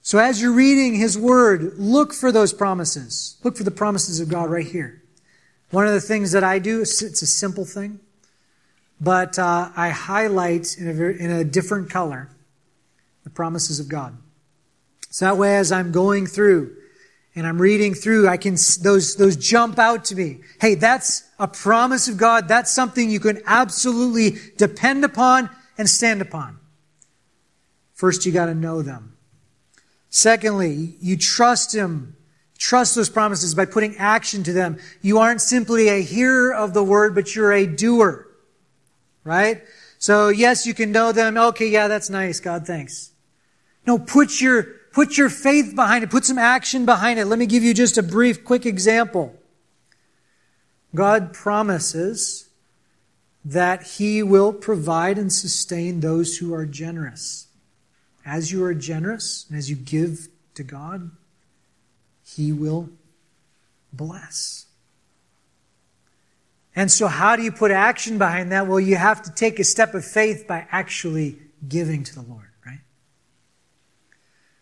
So 0.00 0.18
as 0.18 0.40
you're 0.40 0.52
reading 0.52 0.94
His 0.94 1.18
Word, 1.18 1.76
look 1.76 2.14
for 2.14 2.30
those 2.30 2.52
promises. 2.52 3.36
Look 3.42 3.56
for 3.56 3.64
the 3.64 3.72
promises 3.72 4.20
of 4.20 4.28
God 4.28 4.48
right 4.48 4.64
here. 4.64 5.00
One 5.74 5.88
of 5.88 5.92
the 5.92 6.00
things 6.00 6.30
that 6.30 6.44
I 6.44 6.60
do, 6.60 6.82
it's 6.82 7.02
a 7.02 7.26
simple 7.26 7.64
thing, 7.64 7.98
but 9.00 9.40
uh, 9.40 9.70
I 9.74 9.88
highlight 9.88 10.78
in 10.78 10.88
a, 10.88 10.92
very, 10.92 11.20
in 11.20 11.32
a 11.32 11.42
different 11.42 11.90
color 11.90 12.30
the 13.24 13.30
promises 13.30 13.80
of 13.80 13.88
God. 13.88 14.16
So 15.10 15.24
that 15.24 15.36
way, 15.36 15.56
as 15.56 15.72
I'm 15.72 15.90
going 15.90 16.28
through 16.28 16.76
and 17.34 17.44
I'm 17.44 17.60
reading 17.60 17.92
through, 17.92 18.28
I 18.28 18.36
can, 18.36 18.52
those, 18.82 19.16
those 19.16 19.34
jump 19.34 19.80
out 19.80 20.04
to 20.04 20.14
me. 20.14 20.42
Hey, 20.60 20.76
that's 20.76 21.28
a 21.40 21.48
promise 21.48 22.06
of 22.06 22.18
God. 22.18 22.46
That's 22.46 22.70
something 22.70 23.10
you 23.10 23.18
can 23.18 23.42
absolutely 23.44 24.38
depend 24.56 25.04
upon 25.04 25.50
and 25.76 25.90
stand 25.90 26.22
upon. 26.22 26.60
First, 27.94 28.26
you 28.26 28.30
got 28.30 28.46
to 28.46 28.54
know 28.54 28.80
them. 28.80 29.16
Secondly, 30.08 30.94
you 31.00 31.16
trust 31.16 31.74
Him. 31.74 32.14
Trust 32.58 32.94
those 32.94 33.10
promises 33.10 33.54
by 33.54 33.66
putting 33.66 33.96
action 33.96 34.42
to 34.44 34.52
them. 34.52 34.78
You 35.02 35.18
aren't 35.18 35.40
simply 35.40 35.88
a 35.88 36.02
hearer 36.02 36.54
of 36.54 36.72
the 36.72 36.84
word, 36.84 37.14
but 37.14 37.34
you're 37.34 37.52
a 37.52 37.66
doer. 37.66 38.26
Right? 39.24 39.62
So 39.98 40.28
yes, 40.28 40.66
you 40.66 40.74
can 40.74 40.92
know 40.92 41.12
them. 41.12 41.36
Okay, 41.36 41.68
yeah, 41.68 41.88
that's 41.88 42.10
nice. 42.10 42.40
God, 42.40 42.66
thanks. 42.66 43.10
No, 43.86 43.98
put 43.98 44.40
your, 44.40 44.66
Put 44.94 45.18
your 45.18 45.28
faith 45.28 45.74
behind 45.74 46.04
it. 46.04 46.10
Put 46.10 46.24
some 46.24 46.38
action 46.38 46.86
behind 46.86 47.18
it. 47.18 47.24
Let 47.24 47.40
me 47.40 47.46
give 47.46 47.64
you 47.64 47.74
just 47.74 47.98
a 47.98 48.02
brief, 48.02 48.44
quick 48.44 48.64
example. 48.64 49.34
God 50.94 51.34
promises 51.34 52.48
that 53.44 53.82
He 53.82 54.22
will 54.22 54.52
provide 54.52 55.18
and 55.18 55.32
sustain 55.32 55.98
those 55.98 56.38
who 56.38 56.54
are 56.54 56.64
generous. 56.64 57.48
As 58.24 58.52
you 58.52 58.62
are 58.64 58.72
generous 58.72 59.46
and 59.48 59.58
as 59.58 59.68
you 59.68 59.74
give 59.74 60.28
to 60.54 60.62
God, 60.62 61.10
He 62.24 62.52
will 62.52 62.88
bless. 63.92 64.66
And 66.76 66.90
so, 66.90 67.06
how 67.06 67.36
do 67.36 67.42
you 67.42 67.52
put 67.52 67.70
action 67.70 68.18
behind 68.18 68.50
that? 68.52 68.66
Well, 68.66 68.80
you 68.80 68.96
have 68.96 69.22
to 69.22 69.32
take 69.32 69.58
a 69.60 69.64
step 69.64 69.94
of 69.94 70.04
faith 70.04 70.46
by 70.46 70.66
actually 70.70 71.38
giving 71.68 72.02
to 72.04 72.14
the 72.14 72.22
Lord. 72.22 72.48
Right? 72.66 72.80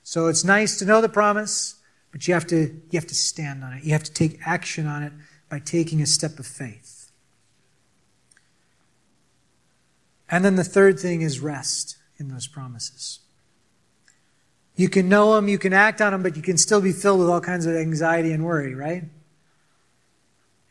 So 0.03 0.27
it's 0.27 0.45
nice 0.45 0.79
to 0.79 0.85
know 0.85 1.01
the 1.01 1.09
promise, 1.09 1.77
but 2.11 2.29
you 2.29 2.35
have 2.35 2.47
to, 2.49 2.57
you 2.91 2.99
have 2.99 3.07
to 3.07 3.15
stand 3.15 3.65
on 3.65 3.73
it. 3.73 3.85
You 3.85 3.93
have 3.93 4.05
to 4.05 4.13
take 4.13 4.41
action 4.45 4.87
on 4.87 5.03
it 5.03 5.13
by 5.49 5.59
taking 5.59 6.03
a 6.03 6.07
step 6.07 6.39
of 6.39 6.47
faith. 6.47 7.11
And 10.29 10.45
then 10.45 10.57
the 10.57 10.65
third 10.65 10.99
thing 10.99 11.23
is 11.23 11.41
rest 11.41 11.97
in 12.19 12.29
those 12.29 12.47
promises. 12.47 13.21
You 14.75 14.89
can 14.89 15.09
know 15.09 15.35
them, 15.35 15.49
you 15.49 15.59
can 15.59 15.73
act 15.73 16.01
on 16.01 16.13
them, 16.13 16.23
but 16.23 16.37
you 16.37 16.43
can 16.43 16.57
still 16.57 16.81
be 16.81 16.93
filled 16.93 17.21
with 17.21 17.29
all 17.29 17.41
kinds 17.41 17.67
of 17.67 17.75
anxiety 17.77 18.33
and 18.33 18.45
worry, 18.45 18.75
right? 18.75 19.05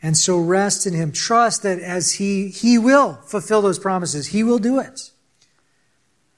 And 0.02 0.18
so 0.18 0.40
rest 0.40 0.88
in 0.88 0.94
Him. 0.94 1.12
Trust 1.12 1.64
that 1.64 1.80
as 1.80 2.14
He, 2.14 2.48
He 2.48 2.78
will 2.78 3.20
fulfill 3.26 3.62
those 3.62 3.78
promises. 3.78 4.28
He 4.28 4.44
will 4.44 4.58
do 4.58 4.80
it. 4.80 5.12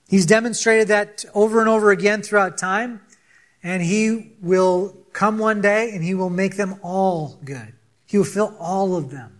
He's 0.10 0.26
demonstrated 0.26 0.90
that 0.90 1.24
over 1.34 1.60
and 1.60 1.70
over 1.70 1.90
again 1.90 2.22
throughout 2.22 2.58
time, 2.58 3.02
and 3.64 3.82
He 3.82 4.34
will 4.42 4.98
come 5.14 5.38
one 5.38 5.62
day 5.62 5.92
and 5.94 6.04
He 6.04 6.14
will 6.14 6.30
make 6.30 6.58
them 6.58 6.76
all 6.82 7.40
good. 7.46 7.74
He 8.06 8.18
will 8.18 8.26
fill 8.26 8.56
all 8.60 8.96
of 8.96 9.10
them. 9.10 9.40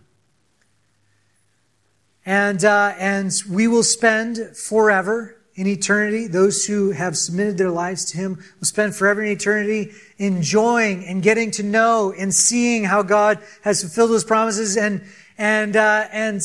And, 2.26 2.64
uh, 2.64 2.94
and 2.98 3.30
we 3.50 3.68
will 3.68 3.82
spend 3.82 4.56
forever 4.56 5.33
in 5.54 5.66
eternity. 5.66 6.26
Those 6.26 6.64
who 6.64 6.90
have 6.90 7.16
submitted 7.16 7.58
their 7.58 7.70
lives 7.70 8.04
to 8.06 8.16
Him 8.16 8.42
will 8.58 8.66
spend 8.66 8.94
forever 8.94 9.22
in 9.22 9.30
eternity 9.30 9.92
enjoying 10.18 11.04
and 11.04 11.22
getting 11.22 11.50
to 11.52 11.62
know 11.62 12.12
and 12.16 12.34
seeing 12.34 12.84
how 12.84 13.02
God 13.02 13.38
has 13.62 13.80
fulfilled 13.80 14.10
His 14.10 14.24
promises 14.24 14.76
and, 14.76 15.04
and, 15.38 15.76
uh, 15.76 16.08
and 16.12 16.40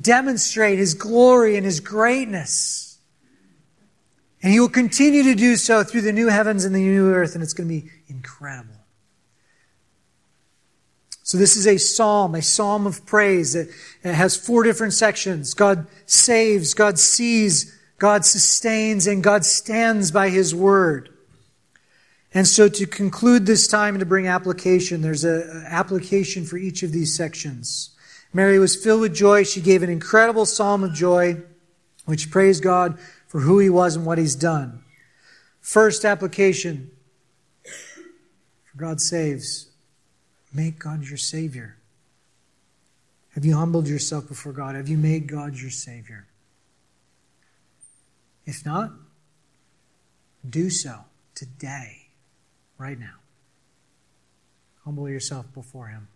demonstrate 0.00 0.78
His 0.78 0.94
glory 0.94 1.56
and 1.56 1.64
His 1.64 1.80
greatness. 1.80 2.98
And 4.42 4.52
He 4.52 4.60
will 4.60 4.68
continue 4.68 5.22
to 5.24 5.34
do 5.34 5.56
so 5.56 5.84
through 5.84 6.02
the 6.02 6.12
new 6.12 6.28
heavens 6.28 6.64
and 6.64 6.74
the 6.74 6.80
new 6.80 7.12
earth, 7.12 7.34
and 7.34 7.42
it's 7.42 7.52
going 7.52 7.68
to 7.68 7.74
be 7.82 7.90
incredible. 8.08 8.76
So 11.24 11.38
this 11.38 11.56
is 11.56 11.66
a 11.66 11.78
psalm, 11.78 12.34
a 12.34 12.42
psalm 12.42 12.86
of 12.86 13.06
praise 13.06 13.52
that 13.54 13.68
has 14.14 14.36
four 14.36 14.64
different 14.64 14.92
sections. 14.92 15.54
God 15.54 15.86
saves, 16.04 16.74
God 16.74 16.98
sees, 16.98 17.78
God 18.02 18.24
sustains, 18.24 19.06
and 19.06 19.22
God 19.22 19.44
stands 19.44 20.10
by 20.10 20.28
His 20.28 20.52
word. 20.52 21.08
And 22.34 22.48
so 22.48 22.68
to 22.68 22.84
conclude 22.84 23.46
this 23.46 23.68
time 23.68 23.94
and 23.94 24.00
to 24.00 24.06
bring 24.06 24.26
application, 24.26 25.02
there's 25.02 25.22
an 25.22 25.64
application 25.68 26.44
for 26.44 26.56
each 26.56 26.82
of 26.82 26.90
these 26.90 27.14
sections. 27.14 27.90
Mary 28.32 28.58
was 28.58 28.74
filled 28.74 29.02
with 29.02 29.14
joy. 29.14 29.44
She 29.44 29.60
gave 29.60 29.84
an 29.84 29.88
incredible 29.88 30.46
psalm 30.46 30.82
of 30.82 30.92
joy, 30.92 31.42
which 32.04 32.32
praised 32.32 32.64
God 32.64 32.98
for 33.28 33.38
who 33.38 33.60
He 33.60 33.70
was 33.70 33.94
and 33.94 34.04
what 34.04 34.18
He's 34.18 34.34
done. 34.34 34.82
First 35.60 36.04
application, 36.04 36.90
for 38.64 38.78
God 38.78 39.00
saves. 39.00 39.70
Make 40.52 40.80
God 40.80 41.04
your 41.04 41.18
Savior. 41.18 41.76
Have 43.36 43.44
you 43.44 43.54
humbled 43.54 43.86
yourself 43.86 44.26
before 44.26 44.52
God? 44.52 44.74
Have 44.74 44.88
you 44.88 44.98
made 44.98 45.28
God 45.28 45.54
your 45.54 45.70
Savior? 45.70 46.26
If 48.44 48.64
not, 48.66 48.92
do 50.48 50.70
so 50.70 51.04
today, 51.34 52.08
right 52.78 52.98
now. 52.98 53.16
Humble 54.84 55.08
yourself 55.08 55.52
before 55.54 55.88
Him. 55.88 56.08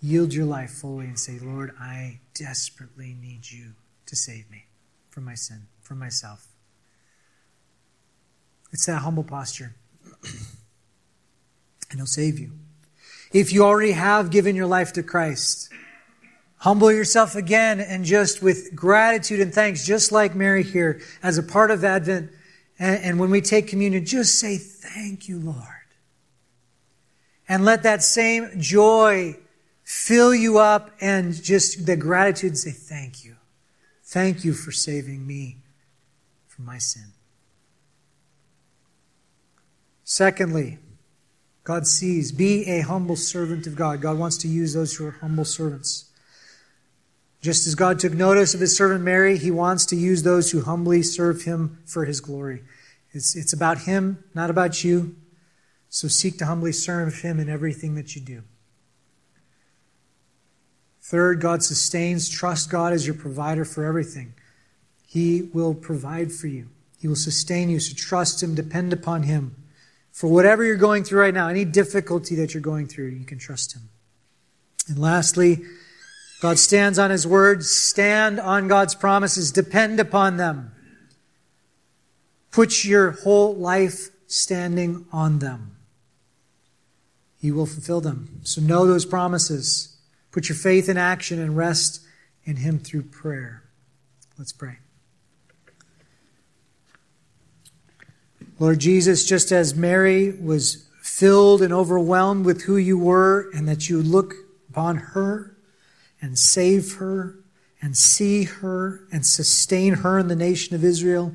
Yield 0.00 0.34
your 0.34 0.46
life 0.46 0.70
fully 0.70 1.06
and 1.06 1.18
say, 1.18 1.38
Lord, 1.38 1.72
I 1.80 2.20
desperately 2.34 3.16
need 3.18 3.50
you 3.50 3.72
to 4.06 4.16
save 4.16 4.50
me 4.50 4.64
from 5.10 5.24
my 5.24 5.34
sin, 5.34 5.68
from 5.80 5.98
myself. 5.98 6.48
It's 8.72 8.86
that 8.86 8.98
humble 8.98 9.24
posture. 9.24 9.74
and 11.90 12.00
He'll 12.00 12.06
save 12.06 12.38
you. 12.38 12.52
If 13.32 13.52
you 13.52 13.64
already 13.64 13.92
have 13.92 14.30
given 14.30 14.56
your 14.56 14.66
life 14.66 14.92
to 14.94 15.02
Christ, 15.02 15.70
Humble 16.62 16.92
yourself 16.92 17.34
again 17.34 17.80
and 17.80 18.04
just 18.04 18.40
with 18.40 18.72
gratitude 18.72 19.40
and 19.40 19.52
thanks, 19.52 19.84
just 19.84 20.12
like 20.12 20.36
Mary 20.36 20.62
here, 20.62 21.00
as 21.20 21.36
a 21.36 21.42
part 21.42 21.72
of 21.72 21.82
Advent. 21.82 22.30
And, 22.78 23.18
when 23.18 23.30
we 23.30 23.40
take 23.40 23.66
communion, 23.66 24.04
just 24.04 24.38
say, 24.38 24.58
Thank 24.58 25.28
you, 25.28 25.40
Lord. 25.40 25.56
And 27.48 27.64
let 27.64 27.82
that 27.82 28.04
same 28.04 28.60
joy 28.60 29.36
fill 29.82 30.32
you 30.32 30.58
up 30.58 30.92
and 31.00 31.34
just 31.34 31.84
the 31.84 31.96
gratitude 31.96 32.56
say, 32.56 32.70
Thank 32.70 33.24
you. 33.24 33.34
Thank 34.04 34.44
you 34.44 34.52
for 34.52 34.70
saving 34.70 35.26
me 35.26 35.56
from 36.46 36.64
my 36.64 36.78
sin. 36.78 37.12
Secondly, 40.04 40.78
God 41.64 41.88
sees. 41.88 42.30
Be 42.30 42.66
a 42.66 42.82
humble 42.82 43.16
servant 43.16 43.66
of 43.66 43.74
God. 43.74 44.00
God 44.00 44.16
wants 44.16 44.36
to 44.38 44.48
use 44.48 44.74
those 44.74 44.94
who 44.94 45.06
are 45.06 45.18
humble 45.20 45.44
servants. 45.44 46.11
Just 47.42 47.66
as 47.66 47.74
God 47.74 47.98
took 47.98 48.14
notice 48.14 48.54
of 48.54 48.60
his 48.60 48.74
servant 48.76 49.02
Mary, 49.04 49.36
he 49.36 49.50
wants 49.50 49.84
to 49.86 49.96
use 49.96 50.22
those 50.22 50.52
who 50.52 50.62
humbly 50.62 51.02
serve 51.02 51.42
him 51.42 51.82
for 51.84 52.04
his 52.04 52.20
glory. 52.20 52.62
It's, 53.10 53.36
it's 53.36 53.52
about 53.52 53.80
him, 53.80 54.24
not 54.32 54.48
about 54.48 54.82
you. 54.84 55.16
So 55.90 56.08
seek 56.08 56.38
to 56.38 56.46
humbly 56.46 56.72
serve 56.72 57.20
him 57.20 57.38
in 57.38 57.50
everything 57.50 57.96
that 57.96 58.14
you 58.14 58.22
do. 58.22 58.42
Third, 61.02 61.40
God 61.40 61.62
sustains. 61.62 62.28
Trust 62.28 62.70
God 62.70 62.92
as 62.92 63.06
your 63.06 63.16
provider 63.16 63.64
for 63.64 63.84
everything. 63.84 64.34
He 65.06 65.50
will 65.52 65.74
provide 65.74 66.32
for 66.32 66.46
you. 66.46 66.68
He 66.98 67.08
will 67.08 67.16
sustain 67.16 67.68
you. 67.68 67.80
So 67.80 67.94
trust 67.94 68.42
Him, 68.42 68.54
depend 68.54 68.92
upon 68.92 69.24
Him. 69.24 69.56
For 70.12 70.30
whatever 70.30 70.64
you're 70.64 70.76
going 70.76 71.04
through 71.04 71.20
right 71.20 71.34
now, 71.34 71.48
any 71.48 71.64
difficulty 71.64 72.36
that 72.36 72.54
you're 72.54 72.62
going 72.62 72.86
through, 72.86 73.08
you 73.08 73.26
can 73.26 73.38
trust 73.38 73.74
Him. 73.74 73.82
And 74.88 74.98
lastly, 74.98 75.64
God 76.42 76.58
stands 76.58 76.98
on 76.98 77.12
His 77.12 77.24
word. 77.24 77.64
Stand 77.64 78.40
on 78.40 78.66
God's 78.66 78.96
promises. 78.96 79.52
Depend 79.52 80.00
upon 80.00 80.38
them. 80.38 80.72
Put 82.50 82.84
your 82.84 83.12
whole 83.12 83.54
life 83.54 84.08
standing 84.26 85.06
on 85.12 85.38
them. 85.38 85.76
He 87.38 87.52
will 87.52 87.64
fulfill 87.64 88.00
them. 88.00 88.40
So 88.42 88.60
know 88.60 88.88
those 88.88 89.06
promises. 89.06 89.96
Put 90.32 90.48
your 90.48 90.56
faith 90.56 90.88
in 90.88 90.98
action 90.98 91.38
and 91.38 91.56
rest 91.56 92.00
in 92.42 92.56
Him 92.56 92.80
through 92.80 93.02
prayer. 93.02 93.62
Let's 94.36 94.52
pray. 94.52 94.78
Lord 98.58 98.80
Jesus, 98.80 99.24
just 99.24 99.52
as 99.52 99.76
Mary 99.76 100.32
was 100.32 100.88
filled 101.02 101.62
and 101.62 101.72
overwhelmed 101.72 102.44
with 102.44 102.62
who 102.62 102.76
you 102.76 102.98
were 102.98 103.48
and 103.54 103.68
that 103.68 103.88
you 103.88 104.02
look 104.02 104.34
upon 104.68 104.96
her 104.96 105.52
and 106.22 106.38
save 106.38 106.94
her 106.94 107.36
and 107.82 107.96
see 107.96 108.44
her 108.44 109.00
and 109.12 109.26
sustain 109.26 109.94
her 109.94 110.18
in 110.18 110.28
the 110.28 110.36
nation 110.36 110.74
of 110.74 110.84
Israel 110.84 111.34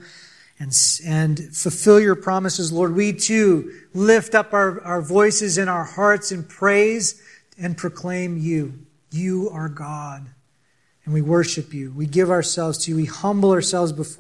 and, 0.60 0.76
and 1.06 1.56
fulfill 1.56 2.00
your 2.00 2.16
promises, 2.16 2.72
Lord. 2.72 2.96
We 2.96 3.14
too 3.14 3.72
lift 3.94 4.34
up 4.34 4.54
our, 4.54 4.82
our 4.82 5.02
voices 5.02 5.58
in 5.58 5.68
our 5.68 5.84
hearts 5.84 6.32
in 6.32 6.44
praise 6.44 7.22
and 7.60 7.78
proclaim 7.78 8.38
you. 8.38 8.74
You 9.12 9.50
are 9.52 9.70
God. 9.70 10.28
And 11.06 11.14
we 11.14 11.22
worship 11.22 11.74
you. 11.74 11.92
We 11.92 12.06
give 12.06 12.30
ourselves 12.30 12.80
to 12.80 12.92
you. 12.92 12.98
We 12.98 13.06
humble 13.06 13.52
ourselves 13.52 13.92
before 13.92 14.16